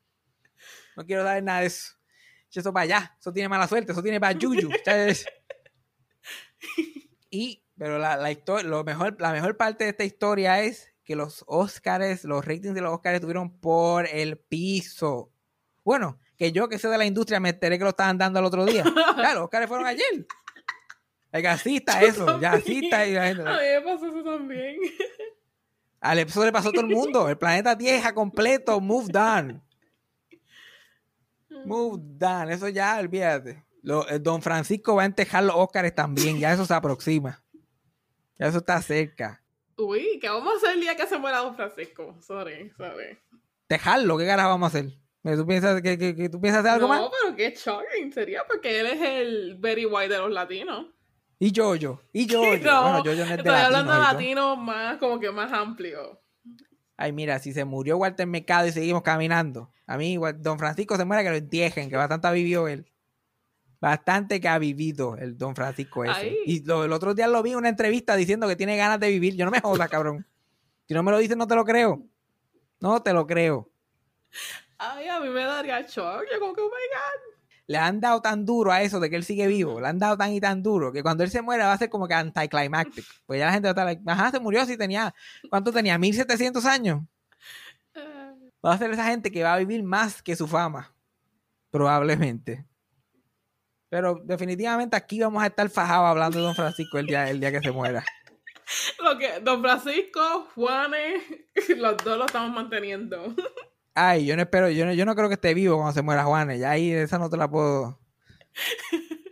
[0.97, 1.93] No quiero dar nada de eso.
[2.55, 4.39] Eso para allá, eso tiene mala suerte, eso tiene para.
[4.85, 5.27] ¿sabes?
[7.31, 11.17] Y, pero la, la, histo- lo mejor, la mejor parte de esta historia es que
[11.17, 15.33] los Oscars, los ratings de los Oscars estuvieron por el piso.
[15.85, 18.45] Bueno, que yo que sé de la industria me enteré que lo estaban dando el
[18.45, 18.83] otro día.
[19.15, 20.27] Claro, los Oscars fueron ayer.
[21.33, 23.07] Like, así está eso, ya así está.
[23.07, 24.77] y la gente- A mí me pasó eso también.
[26.01, 27.29] Al eso le pasó a todo el mundo.
[27.29, 29.63] El planeta Tierra completo, moved on.
[31.67, 32.51] Moved on.
[32.51, 33.65] Eso ya, olvídate.
[33.83, 36.39] Lo- eh, Don Francisco va a entejar los Óscares también.
[36.39, 37.43] Ya eso se aproxima.
[38.39, 39.43] Ya eso está cerca.
[39.77, 42.17] Uy, ¿qué vamos a hacer el día que se muera Don Francisco?
[42.21, 43.19] Sorry, sorry.
[43.67, 44.93] Tejarlo, ¿qué carajo vamos a hacer?
[45.23, 47.11] ¿Que ¿Tú piensas que, que- que tú piensas hacer algo no, más?
[47.23, 50.87] pero qué shocking sería porque él es el very white de los latinos.
[51.39, 52.45] Y Jojo, y Jojo.
[52.63, 56.21] No, bueno, no es de estoy hablando de y latinos más, como que más amplio.
[57.03, 59.73] Ay, mira, si se murió Walter Mercado y seguimos caminando.
[59.87, 62.85] A mí, don Francisco se muere que lo entierren, que bastante ha vivido él.
[63.81, 66.13] Bastante que ha vivido el don Francisco ese.
[66.15, 66.37] Ay.
[66.45, 69.09] Y lo- el otro día lo vi en una entrevista diciendo que tiene ganas de
[69.09, 69.35] vivir.
[69.35, 70.27] Yo no me jodas, cabrón.
[70.87, 72.03] Si no me lo dices, no te lo creo.
[72.81, 73.71] No te lo creo.
[74.77, 76.25] Ay, a mí me daría shock.
[76.31, 77.30] Yo como que, oh my God.
[77.71, 79.81] Le han dado tan duro a eso de que él sigue vivo.
[79.81, 81.89] Le han dado tan y tan duro que cuando él se muera va a ser
[81.89, 83.05] como que anticlimactic.
[83.27, 85.15] Pues ya la gente va a estar like, ajá, se murió si tenía,
[85.49, 85.97] ¿cuánto tenía?
[85.97, 87.03] 1700 años.
[87.95, 90.93] Eh, Va a ser esa gente que va a vivir más que su fama.
[91.71, 92.67] Probablemente.
[93.89, 97.53] Pero definitivamente aquí vamos a estar fajados hablando de Don Francisco el día, el día
[97.53, 98.05] que se muera.
[99.01, 101.23] Lo que, don Francisco, Juanes,
[101.77, 103.33] los dos lo estamos manteniendo.
[104.09, 106.25] Ay, yo no espero, yo no, yo no creo que esté vivo cuando se muera
[106.25, 106.59] Juanes.
[106.61, 107.99] Ya ahí esa no te la puedo.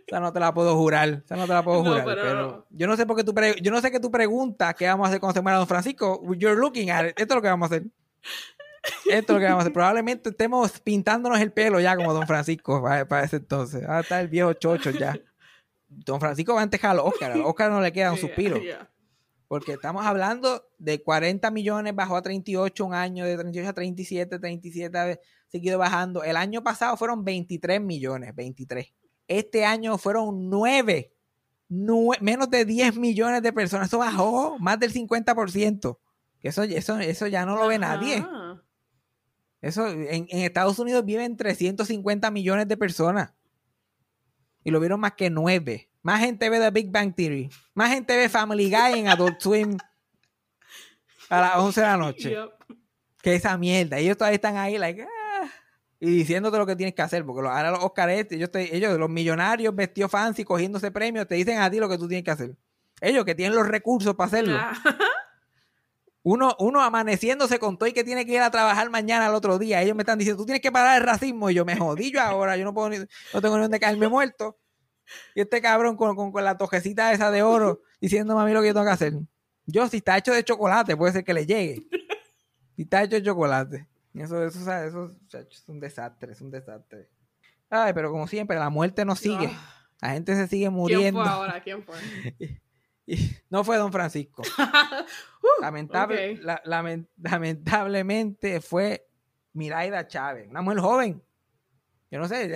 [0.07, 1.21] Esa no te la puedo jurar.
[1.23, 2.05] Esa no te la puedo No, jurar.
[2.05, 2.65] pero pero no.
[2.69, 5.05] yo no sé por qué tú pre- yo no sé qué tú preguntas qué vamos
[5.05, 6.21] a hacer cuando se muera Don Francisco.
[6.35, 7.19] You're looking at it.
[7.19, 7.87] Esto es lo que vamos a hacer.
[9.09, 9.73] Esto es lo que vamos a hacer.
[9.73, 13.87] Probablemente estemos pintándonos el pelo ya como Don Francisco para, para ese entonces.
[13.87, 15.15] Va a estar el viejo chocho ya.
[15.87, 17.31] Don Francisco va a los Oscar.
[17.31, 18.57] A los Oscar no le queda un Yeah, suspiro.
[18.57, 18.89] yeah.
[19.49, 24.37] Porque estamos hablando de 40 millones, bajó a 38 un año, de 38 a 37,
[24.37, 26.23] 37 ha seguido bajando.
[26.23, 28.93] El año pasado fueron 23 millones, 23.
[29.27, 31.11] Este año fueron 9,
[31.67, 33.87] menos de 10 millones de personas.
[33.87, 35.97] Eso bajó más del 50%.
[36.39, 38.23] Que eso, eso, eso ya no lo ve nadie.
[39.61, 43.33] Eso, en, en Estados Unidos viven 350 millones de personas.
[44.63, 45.88] Y lo vieron más que 9.
[46.01, 47.49] Más gente ve The Big Bang Theory.
[47.73, 49.77] Más gente ve Family Guy en Adult Swim
[51.29, 52.29] a las 11 de la noche.
[52.31, 52.49] Yep.
[53.21, 53.97] Que esa mierda.
[53.97, 55.45] Ellos todavía están ahí, like, ah,
[55.99, 57.25] y diciéndote lo que tienes que hacer.
[57.25, 61.35] Porque ahora los Oscar este, ellos, te- ellos, los millonarios vestidos fancy, cogiéndose premios, te
[61.35, 62.55] dicen a ti lo que tú tienes que hacer.
[63.01, 64.57] Ellos que tienen los recursos para hacerlo.
[64.57, 64.73] Ah,
[66.21, 69.57] Uno, uno amaneciéndose con todo y que tiene que ir a trabajar mañana al otro
[69.57, 69.81] día.
[69.81, 71.49] Ellos me están diciendo, tú tienes que parar el racismo.
[71.49, 74.07] Y yo me jodí yo ahora, yo no puedo ni- no tengo ni dónde caerme
[74.09, 74.57] muerto.
[75.35, 78.61] Y este cabrón con, con, con la tojecita esa de oro diciéndome a mí lo
[78.61, 79.13] que yo tengo que hacer.
[79.65, 81.87] Yo, si está hecho de chocolate, puede ser que le llegue.
[82.75, 83.87] Si está hecho de chocolate.
[84.13, 87.09] Eso, eso, eso, eso, es un desastre, es un desastre.
[87.69, 89.51] Ay, pero como siempre, la muerte no sigue.
[90.01, 91.21] La gente se sigue ¿Quién muriendo.
[91.21, 91.61] fue ahora?
[91.61, 91.95] ¿Quién fue?
[93.05, 94.43] Y no fue Don Francisco.
[94.57, 96.61] Uh, Lamentable, la-
[97.19, 99.07] lamentablemente fue
[99.53, 101.23] Miraida Chávez, una mujer joven.
[102.11, 102.47] Yo no sé,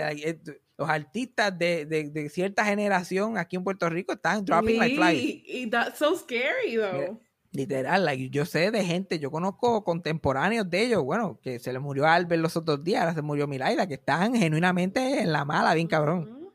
[0.83, 5.43] los artistas de, de- de cierta generación aquí en Puerto Rico están dropping like flies.
[5.45, 7.19] Y that's so scary, though.
[7.51, 11.77] Literal, like, yo sé de gente, yo conozco contemporáneos de ellos, bueno, que se le
[11.77, 15.75] murió Albert los otros días, ahora se murió Miraida, que están genuinamente en la mala,
[15.75, 16.49] bien cabrón.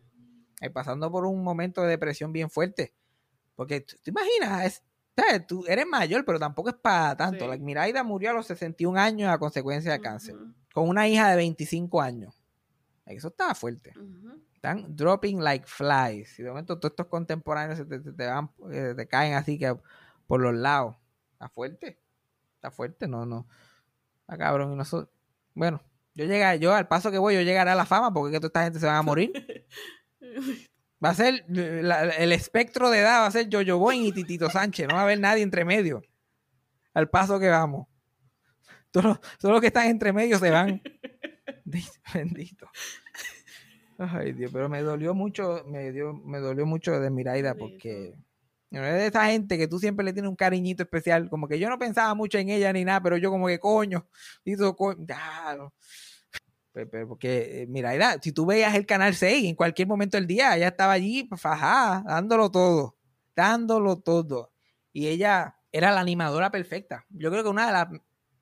[0.61, 2.93] Eh, pasando por un momento de depresión bien fuerte.
[3.55, 4.83] Porque tú te imaginas, es-
[5.17, 5.47] ¿sabes?
[5.47, 7.45] tú eres mayor, pero tampoco es para tanto.
[7.45, 7.49] Sí.
[7.49, 10.35] Like, Miraida murió a los 61 años a consecuencia de cáncer,
[10.75, 12.38] con una hija de 25 años.
[13.17, 13.93] Eso estaba fuerte.
[14.55, 16.39] Están dropping like flies.
[16.39, 19.59] Y de momento todos estos contemporáneos se te, te- te van, eh, te caen así
[19.59, 19.75] que
[20.27, 20.97] por los lados.
[21.33, 22.01] Está fuerte.
[22.57, 23.47] Está fuerte, no, no.
[24.23, 24.73] Está cabrón.
[24.73, 25.11] Y nosotros,
[25.55, 25.81] bueno,
[26.15, 28.49] yo llegaré, yo al paso que voy, yo llegaré a la fama porque que toda
[28.49, 29.33] esta gente se va a morir.
[31.05, 34.51] Va a ser la- el espectro de edad, va a ser Jojo Boy y Titito
[34.51, 34.89] Sánchez.
[34.89, 36.03] No va a haber nadie entre medio.
[36.93, 37.87] Al paso que vamos.
[38.91, 40.83] Todos los, todos los que están entre medio se van.
[42.15, 42.69] Bendito.
[43.99, 48.15] Ay, Dios, pero me dolió mucho, me dio, me dolió mucho de Miraida porque
[48.71, 51.29] es de esa gente que tú siempre le tienes un cariñito especial.
[51.31, 54.07] Como que yo no pensaba mucho en ella ni nada, pero yo como que coño,
[54.45, 55.75] hizo coño, claro.
[57.09, 60.69] Porque, eh, Miraida, si tú veías el canal 6, en cualquier momento del día, ella
[60.69, 62.97] estaba allí, pues, fajada, dándolo todo,
[63.35, 64.53] dándolo todo.
[64.93, 67.05] Y ella era la animadora perfecta.
[67.09, 67.89] Yo creo que una de las,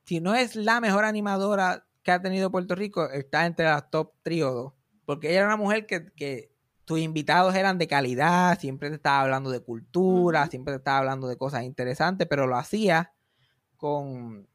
[0.04, 4.12] si no es la mejor animadora que ha tenido Puerto Rico, está entre las top
[4.22, 4.72] 3 o 2.
[5.06, 6.52] Porque ella era una mujer que, que
[6.84, 11.26] tus invitados eran de calidad, siempre te estaba hablando de cultura, siempre te estaba hablando
[11.26, 13.12] de cosas interesantes, pero lo hacía
[13.76, 14.46] con,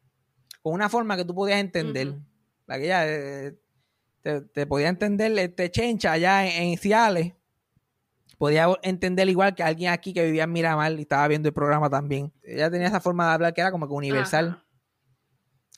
[0.61, 2.19] con una forma que tú podías entender.
[2.67, 3.59] La que ella eh,
[4.21, 7.33] te, te podía entender este chencha allá en, en Ciales.
[8.37, 11.89] Podía entender igual que alguien aquí que vivía en Miramar y estaba viendo el programa
[11.89, 12.31] también.
[12.43, 14.70] Ella tenía esa forma de hablar que era como que universal Ajá.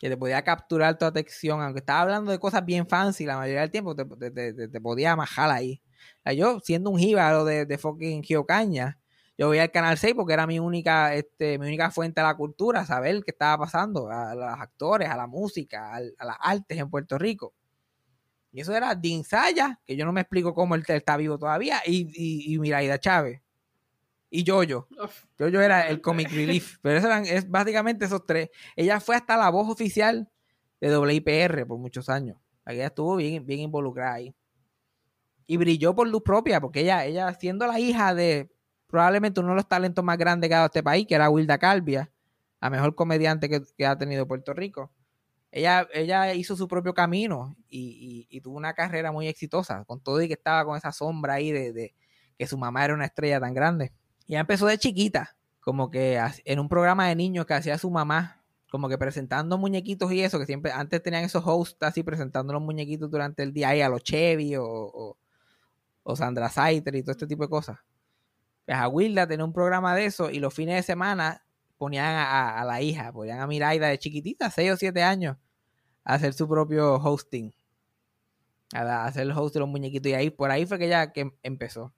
[0.03, 3.61] Que te podía capturar tu atención, aunque estaba hablando de cosas bien fancy la mayoría
[3.61, 5.81] del tiempo, te, te- te- te- podía majar ahí.
[6.25, 8.99] O yo, siendo un jíbaro de, de fucking Giocaña,
[9.37, 12.35] yo veía el Canal 6 porque era mi única, este, mi única fuente de la
[12.35, 16.89] cultura, saber qué estaba pasando, a los actores, a la música, a, las artes en
[16.89, 17.53] Puerto Rico.
[18.51, 21.81] Y eso era Dean Saya, que yo no me explico cómo él está vivo todavía,
[21.85, 23.42] y, y, y Miraida Chávez.
[24.35, 24.87] Y Jojo.
[25.37, 26.77] Jojo era el comic relief.
[26.81, 28.49] Pero eso eran es básicamente esos tres.
[28.75, 30.27] Ella fue hasta la voz oficial
[30.81, 32.37] de WIPR por muchos años.
[32.65, 34.35] Ella estuvo bien, bien involucrada ahí.
[35.45, 38.49] Y brilló por luz propia, porque ella, ella siendo la hija de
[38.87, 41.57] probablemente uno de los talentos más grandes que ha dado este país, que era Wilda
[41.57, 42.11] Calvia,
[42.61, 44.91] la mejor comediante que, que ha tenido Puerto Rico.
[45.51, 50.01] Ella, ella hizo su propio camino y, y- y tuvo una carrera muy exitosa, con
[50.01, 51.93] todo y que estaba con esa sombra ahí de, de
[52.37, 53.93] que su mamá era una estrella tan grande.
[54.27, 57.89] Y ella empezó de chiquita, como que en un programa de niños que hacía su
[57.89, 58.43] mamá,
[58.73, 62.61] como que presentando muñequitos y eso, que siempre antes tenían esos hosts así presentando los
[62.61, 65.15] muñequitos durante el día ahí a los Chevy o,
[66.03, 67.77] o, Sandra Saiter y todo este tipo de cosas.
[68.65, 71.43] Pues a Wilda tenía un programa de eso y los fines de semana
[71.77, 75.37] ponían a, la hija, ponían a Miraida de chiquitita, 6 o 7 años,
[76.03, 77.53] a hacer su propio hosting.
[78.73, 80.09] A, hacer el host de los muñequitos.
[80.09, 81.93] Y ahí, por ahí fue que ella que em- empezó.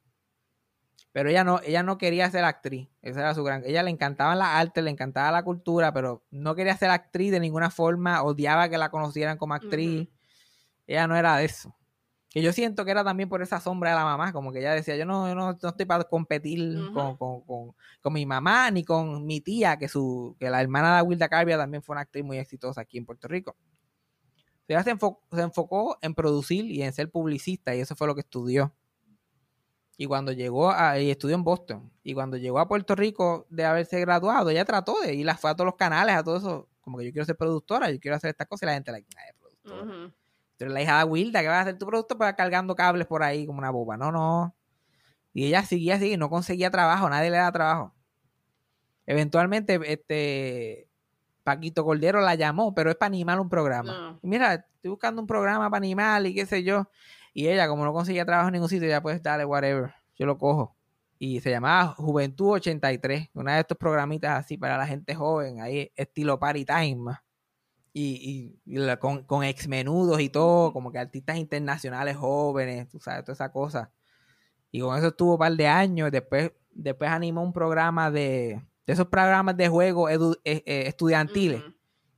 [1.16, 2.90] Pero ella no, ella no quería ser actriz.
[3.02, 3.64] Esa era su gran.
[3.66, 7.40] Ella le encantaban las artes, le encantaba la cultura, pero no quería ser actriz de
[7.40, 8.22] ninguna forma.
[8.22, 10.10] Odiaba que la conocieran como actriz.
[10.86, 11.74] Ella no era de eso.
[12.30, 14.74] Que yo siento que era también por esa sombra de la mamá, como que ella
[14.74, 16.60] decía, yo no, yo no, no estoy para competir
[16.94, 20.98] con, con- con- con mi mamá ni con mi tía, que su, que la hermana
[20.98, 23.56] de Wilda Carbia también fue una actriz muy exitosa aquí en Puerto Rico.
[24.68, 28.16] Ella se, enfo- se enfocó en producir y en ser publicista, y eso fue lo
[28.16, 28.74] que estudió.
[29.98, 33.66] Y cuando llegó a, y estudió en Boston, y cuando llegó a Puerto Rico de
[33.66, 36.70] haberse graduado, ella trató de ir a, fue a todos los canales, a todo eso,
[36.82, 39.08] como que yo quiero ser productora, yo quiero hacer estas cosas, y la gente, like,
[39.18, 39.86] "Ay, productora".
[40.60, 43.24] Eres la hija de Wilda, que vas a hacer tu producto para cargando cables por
[43.24, 43.98] ahí como una boba.
[43.98, 44.56] No, no.
[45.34, 47.94] Y ella seguía así, no conseguía trabajo, nadie le daba trabajo.
[49.06, 50.90] Eventualmente, este
[51.44, 53.94] Paquito Cordero la llamó, pero es para animar un programa.
[53.94, 54.20] No.
[54.24, 56.90] Y Mira, estoy buscando un programa para animar y qué sé yo.
[57.38, 59.94] Y ella, como no conseguía trabajo en ningún sitio, ya pues dale, whatever.
[60.18, 60.78] Yo lo cojo.
[61.20, 65.92] Y se llamaba Juventud 83, una de estos programitas así para la gente joven, ahí
[65.98, 66.96] estilo Party Time.
[66.96, 67.20] más.
[67.92, 72.88] Y, y- y la- con, con ex menudos y todo, como que artistas internacionales jóvenes,
[72.88, 73.92] tú sabes, toda esa cosa.
[74.72, 76.12] Y con eso estuvo un par de años.
[76.12, 81.62] Después, después animó un programa de, de esos programas de juego edu- eh, eh, estudiantiles,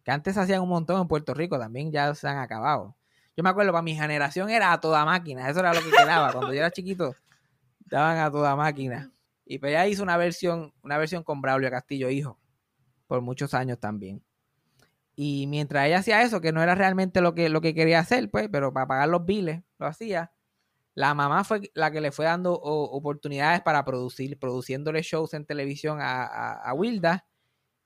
[0.03, 2.95] que antes se hacían un montón en Puerto Rico, también ya se han acabado.
[3.37, 6.33] Yo me acuerdo, para mi generación era a toda máquina, eso era lo que quedaba.
[6.33, 7.15] Cuando yo era chiquito,
[7.85, 9.11] daban a toda máquina.
[9.45, 12.39] Y pues ella hizo una versión, una versión con Braulio Castillo, hijo,
[13.05, 14.23] por muchos años también.
[15.15, 18.29] Y mientras ella hacía eso, que no era realmente lo que, lo que quería hacer,
[18.31, 20.31] pues, pero para pagar los biles, lo hacía.
[20.95, 26.01] La mamá fue la que le fue dando oportunidades para producir, produciéndole shows en televisión
[26.01, 27.27] a, a, a Wilda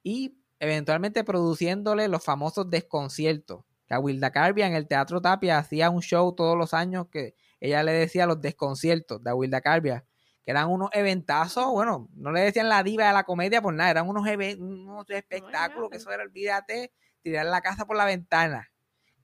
[0.02, 3.66] y eventualmente produciéndole los famosos desconciertos.
[3.92, 7.36] Que a Wilda Carbia en el Teatro Tapia hacía un show todos los años que
[7.60, 10.06] ella le decía los desconciertos de Wilda Carbia,
[10.46, 13.90] que eran unos eventazos, bueno, no le decían la diva de la comedia por nada,
[13.90, 14.26] eran unos,
[14.60, 18.72] unos espectáculos que eso era, olvídate, tirar la casa por la ventana.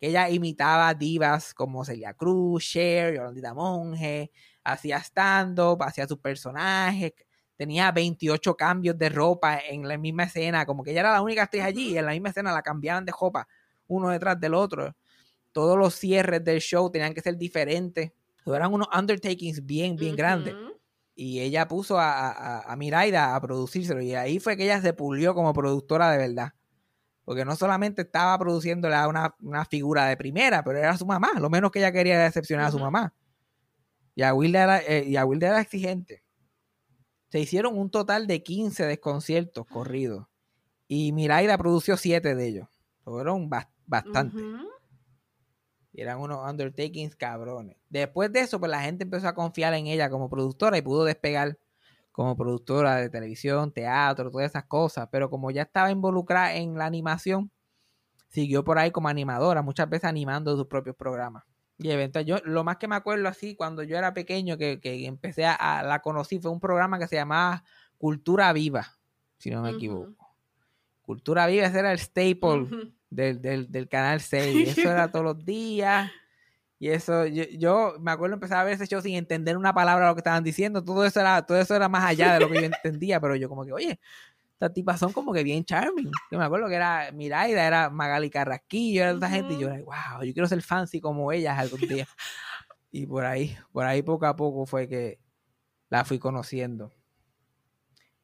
[0.01, 4.31] Que ella imitaba divas como Celia Cruz, Cher, Yolandita Monge,
[4.65, 7.13] hacía stand-up, hacía sus personajes,
[7.55, 11.43] tenía 28 cambios de ropa en la misma escena, como que ella era la única
[11.43, 13.47] actriz allí y en la misma escena la cambiaban de ropa
[13.87, 14.95] uno detrás del otro.
[15.51, 18.11] Todos los cierres del show tenían que ser diferentes.
[18.45, 20.55] Eran unos undertakings bien, bien grandes.
[21.15, 24.01] Y ella puso a, a, a Miraida a producírselo.
[24.01, 26.53] Y ahí fue que ella se pulió como productora de verdad.
[27.25, 31.31] Porque no solamente estaba produciéndole a una, una figura de primera, pero era su mamá.
[31.39, 33.13] Lo menos que ella quería era decepcionar a su mamá.
[34.15, 36.23] Y a Wilda era, eh, y a Wilda era exigente.
[37.29, 40.27] Se hicieron un total de 15 desconciertos corridos.
[40.87, 42.67] Y Miraida produció 7 de ellos.
[43.03, 43.49] Fueron
[43.87, 44.45] bastante.
[45.91, 47.77] Y eran unos undertakings cabrones.
[47.89, 51.05] Después de eso, pues la gente empezó a confiar en ella como productora y pudo
[51.05, 51.57] despegar
[52.11, 55.07] como productora de televisión, teatro, todas esas cosas.
[55.11, 57.51] Pero como ya estaba involucrada en la animación,
[58.29, 61.43] siguió por ahí como animadora, muchas veces animando sus propios programas.
[61.79, 65.05] Y eventualmente, yo lo más que me acuerdo así, cuando yo era pequeño, que, que
[65.05, 67.63] empecé a, a- la conocí, fue un programa que se llamaba
[67.97, 68.87] Cultura Viva,
[69.37, 70.35] si no me equivoco.
[71.03, 72.75] Cultura Viva, ese era el staple.
[73.09, 74.55] Del, del, del canal 6.
[74.55, 76.11] Y eso era todos los días.
[76.79, 80.05] Y eso, yo, yo me acuerdo empezar a ver ese show sin entender una palabra
[80.05, 80.83] de lo que estaban diciendo.
[80.83, 83.19] Todo eso era, todo eso era más allá de lo que yo entendía.
[83.19, 83.99] Pero yo como que, oye,
[84.53, 86.11] estas tipas son como que bien charming.
[86.31, 89.55] Yo me acuerdo que era Miraida, era Magali Carrasquillo, era esta gente.
[89.55, 92.07] Y yo era, wow, yo quiero ser fancy como ellas algún día.
[92.91, 95.19] Y por ahí, por ahí poco a poco fue que
[95.89, 96.91] la fui conociendo.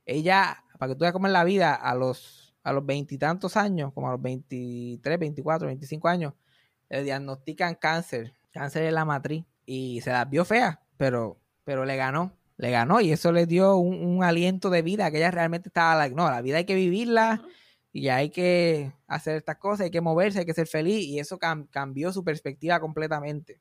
[0.05, 3.91] Ella, para que tú veas cómo es la vida, a los a los veintitantos años,
[3.93, 6.33] como a los 23, 24, 25 años,
[6.89, 9.43] le diagnostican cáncer cáncer en la matriz.
[9.65, 12.33] Y se las vio feas, pero, pero le ganó.
[12.57, 15.95] Le ganó y eso le dio un, un aliento de vida que ella realmente estaba
[15.95, 17.41] like, no, la vida hay que vivirla
[17.91, 21.39] y hay que hacer estas cosas, hay que moverse, hay que ser feliz y eso
[21.39, 23.59] cam- cambió su perspectiva completamente.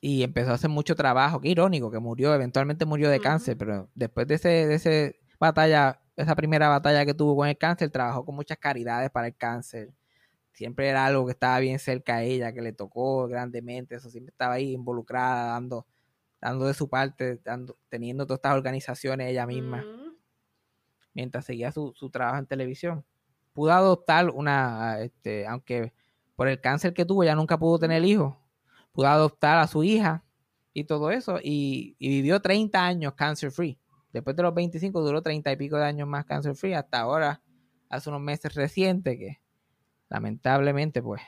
[0.00, 3.88] Y empezó a hacer mucho trabajo, qué irónico que murió, eventualmente murió de cáncer, pero
[3.94, 8.24] después de ese, de ese batalla, esa primera batalla que tuvo con el cáncer, trabajó
[8.24, 9.90] con muchas caridades para el cáncer.
[10.52, 14.32] Siempre era algo que estaba bien cerca a ella, que le tocó grandemente, eso siempre
[14.32, 15.86] estaba ahí involucrada, dando,
[16.40, 19.84] dando de su parte, dando, teniendo todas estas organizaciones ella misma
[21.14, 23.04] mientras seguía su, su trabajo en televisión.
[23.52, 25.92] Pudo adoptar una, este, aunque
[26.36, 28.34] por el cáncer que tuvo ya nunca pudo tener hijos,
[28.92, 30.24] pudo adoptar a su hija
[30.72, 33.78] y todo eso, y, y vivió 30 años cancer free.
[34.12, 37.40] Después de los 25 duró 30 y pico de años más cancer free, hasta ahora,
[37.88, 39.40] hace unos meses recientes que
[40.08, 41.22] lamentablemente pues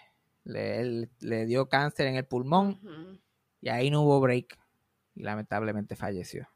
[0.44, 2.78] le, le dio cáncer en el pulmón
[3.62, 4.58] y ahí no hubo break
[5.14, 6.48] y lamentablemente falleció.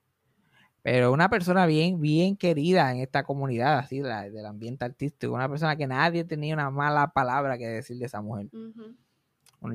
[0.83, 5.49] Pero una persona bien, bien querida en esta comunidad, así, la- del ambiente artístico, una
[5.49, 8.49] persona que nadie tenía una mala palabra que decir de esa mujer.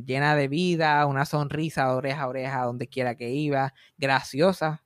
[0.05, 4.82] Llena de vida, una sonrisa de oreja a oreja donde quiera que iba, graciosa,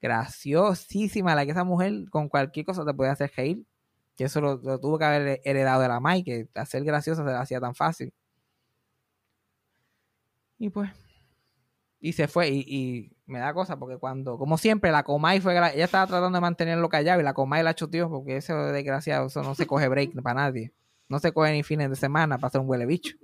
[0.00, 3.64] graciosísima, la que esa mujer con cualquier cosa te puede hacer reír.
[4.16, 7.30] Que eso lo, lo tuvo que haber heredado de la Mai, que hacer graciosa se
[7.30, 8.12] la hacía tan fácil.
[10.58, 10.90] Y pues,
[12.00, 12.48] y se fue.
[12.48, 16.36] Y, y me da cosa porque cuando, como siempre, la Comay fue, ella estaba tratando
[16.36, 19.88] de mantenerlo callado y la Comay la choteó porque ese desgraciado, eso no se coge
[19.88, 20.72] break para nadie.
[21.08, 23.16] No se coge ni fines de semana para hacer un huele bicho.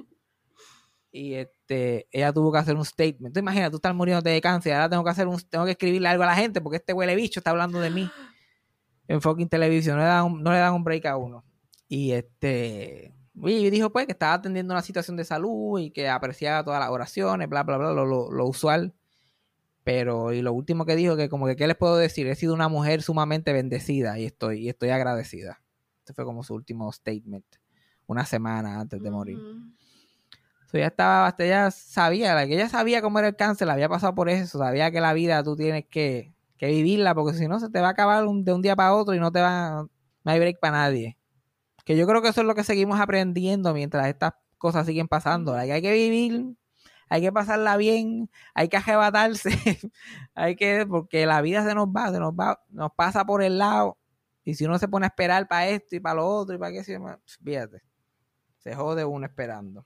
[1.16, 3.32] Y este, ella tuvo que hacer un statement.
[3.32, 6.08] Tú imaginas, tú estás muriendo de cáncer, ahora tengo que hacer un, tengo que escribirle
[6.08, 8.10] algo a la gente porque este huele bicho está hablando de mí
[9.08, 11.42] en fucking televisión, no le dan un, no le dan un break a uno.
[11.88, 16.62] Y este, y dijo pues que estaba atendiendo una situación de salud y que apreciaba
[16.62, 18.94] todas las oraciones, bla, bla, bla, lo, lo, lo usual.
[19.84, 22.26] Pero, y lo último que dijo, que como que, ¿qué les puedo decir?
[22.26, 25.62] He sido una mujer sumamente bendecida y estoy, y estoy agradecida.
[26.00, 27.46] Este fue como su último statement,
[28.06, 29.38] una semana antes de morir.
[30.66, 33.74] So, ella estaba, hasta ella sabía, la que ella sabía cómo era el cáncer, la
[33.74, 37.46] había pasado por eso, sabía que la vida tú tienes que, que vivirla, porque si
[37.48, 39.40] no se te va a acabar un- de un día para otro y no te
[39.40, 39.82] va,
[40.24, 41.16] no hay break para nadie.
[41.84, 45.54] Que yo creo que eso es lo que seguimos aprendiendo mientras estas cosas siguen pasando.
[45.54, 46.56] Like, hay que vivir,
[47.08, 49.50] hay que pasarla bien, hay que arrebatarse,
[50.34, 53.58] hay que, porque la vida se nos va, se nos va, nos pasa por el
[53.58, 53.98] lado.
[54.44, 56.72] Y si uno se pone a esperar para esto y para lo otro y para
[56.72, 57.82] qué se llama, fíjate,
[58.58, 59.84] se jode uno esperando.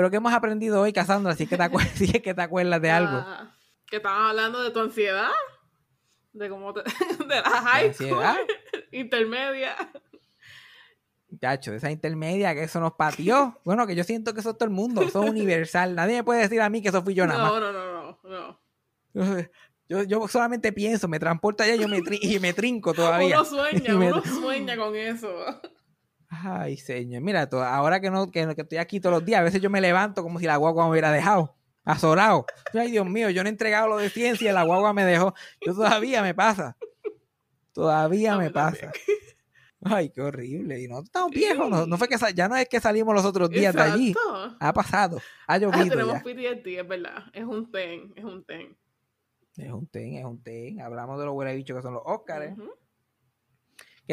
[0.00, 1.34] Pero ¿qué hemos aprendido hoy, Cassandra?
[1.36, 3.18] Si es que te, acuer- si es que te acuerdas de algo.
[3.22, 3.54] Ah,
[3.86, 5.28] que estaban hablando de tu ansiedad.
[6.32, 6.80] De cómo te,
[7.28, 8.24] de la high school,
[8.92, 9.76] intermedia.
[11.38, 13.60] Chacho, esa intermedia que eso nos pateó.
[13.62, 15.94] Bueno, que yo siento que eso es todo el mundo, eso es universal.
[15.94, 17.52] Nadie me puede decir a mí que eso fui yo nada más.
[17.52, 18.58] No, no, no, no,
[19.12, 19.46] no.
[19.86, 23.36] Yo, yo solamente pienso, me transporta allá y yo me, tri- y me trinco todavía.
[23.36, 25.28] Uno sueña, me- uno sueña con eso.
[26.30, 27.22] Ay, señor.
[27.22, 29.80] Mira, ahora que no que, que estoy aquí todos los días, a veces yo me
[29.80, 31.56] levanto como si la guagua me hubiera dejado.
[31.84, 32.46] Azorado.
[32.72, 35.34] Ay, Dios mío, yo no he entregado lo de ciencia y la guagua me dejó.
[35.64, 36.76] Yo todavía me pasa.
[37.72, 38.92] Todavía me pasa.
[39.82, 40.80] Ay, qué horrible.
[40.80, 41.68] Y no estamos viejos.
[41.68, 44.14] No, no fue que ya no es que salimos los otros días de allí.
[44.60, 45.18] Ha pasado.
[45.46, 46.22] Ha Ah, llovido tenemos ya.
[46.22, 47.24] PTSD, es verdad.
[47.32, 48.76] Es un ten, es un ten.
[49.56, 50.80] Es un ten, es un ten.
[50.80, 52.52] Hablamos de los huele bichos que son los Óscares.
[52.52, 52.70] Ujú.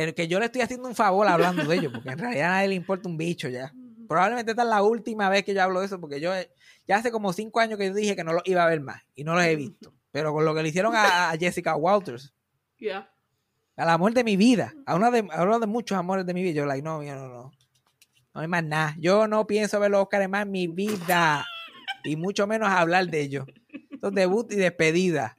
[0.05, 2.55] Que, que yo le estoy haciendo un favor hablando de ellos, porque en realidad a
[2.55, 3.73] nadie le importa un bicho ya.
[4.07, 6.31] Probablemente esta es la última vez que yo hablo de eso, porque yo
[6.87, 9.01] ya hace como cinco años que yo dije que no los iba a ver más
[9.15, 9.93] y no los he visto.
[10.11, 12.33] Pero con lo que le hicieron a, a Jessica Walters,
[12.79, 13.11] Ya.
[13.75, 16.43] al amor de mi vida, a uno de, a uno de muchos amores de mi
[16.43, 17.51] vida, yo, like, no, no, no, no.
[18.33, 18.95] No hay más nada.
[18.99, 21.45] Yo no pienso ver los Oscars más en mi vida.
[22.03, 23.45] Y mucho menos hablar de ellos.
[23.91, 25.36] Entonces, debut y despedida.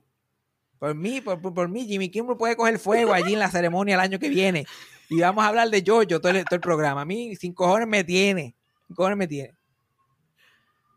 [0.79, 3.95] Por mí, por, por, por mí, Jimmy Kimmel puede coger fuego allí en la ceremonia
[3.95, 4.65] el año que viene.
[5.11, 7.03] Y vamos a hablar de Jojo todo el, todo el programa.
[7.03, 8.55] A mí, sin cojones me tiene.
[8.87, 9.55] Sin cojones me tiene.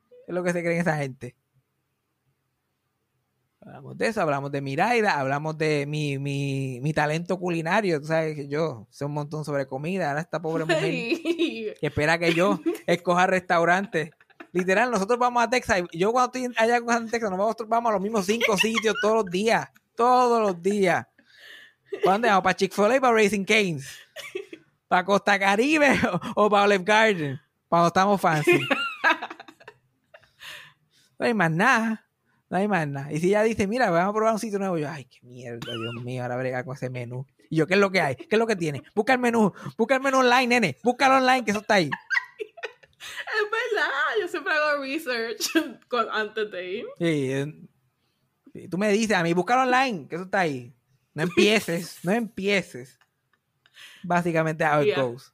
[0.09, 1.35] ¿Qué es lo que se creen esa gente?
[3.61, 8.01] Hablamos de eso, hablamos de Miraida, hablamos de mi, mi, mi talento culinario.
[8.01, 10.09] Tú sabes que yo sé un montón sobre comida.
[10.09, 14.11] Ahora esta pobre mujer que espera que yo escoja restaurantes.
[14.51, 15.81] Literal, nosotros vamos a Texas.
[15.93, 19.25] Yo cuando estoy allá en Texas, nosotros vamos a los mismos cinco sitios todos los
[19.25, 19.69] días.
[19.95, 21.05] Todos los días.
[22.03, 22.43] ¿Para dónde vamos?
[22.43, 23.89] ¿Para Chick-fil-A para Racing Canes?
[24.87, 25.99] ¿Para Costa Caribe
[26.35, 27.39] o, o para Olive Garden?
[27.67, 28.59] Cuando estamos fancy.
[31.17, 32.03] No hay más nada.
[32.49, 33.13] No hay más nada.
[33.13, 35.59] Y si ella dice, mira, vamos a probar un sitio nuevo, yo, ay, qué mierda,
[35.71, 37.25] Dios mío, ahora brega con ese menú.
[37.49, 38.15] Y yo, ¿qué es lo que hay?
[38.15, 38.81] ¿Qué es lo que tiene?
[38.95, 40.77] Busca el menú, busca el menú online, nene.
[40.83, 41.89] Búscalo online, que eso está ahí.
[43.01, 43.91] Es verdad,
[44.21, 45.49] yo siempre hago research
[45.87, 46.85] con- antes de ir.
[46.99, 50.73] Sí, eh, tú me dices a mí, búscalo online, que eso está ahí.
[51.13, 52.97] No empieces, no empieces.
[54.03, 55.01] Básicamente how it Yeah.
[55.01, 55.33] goes.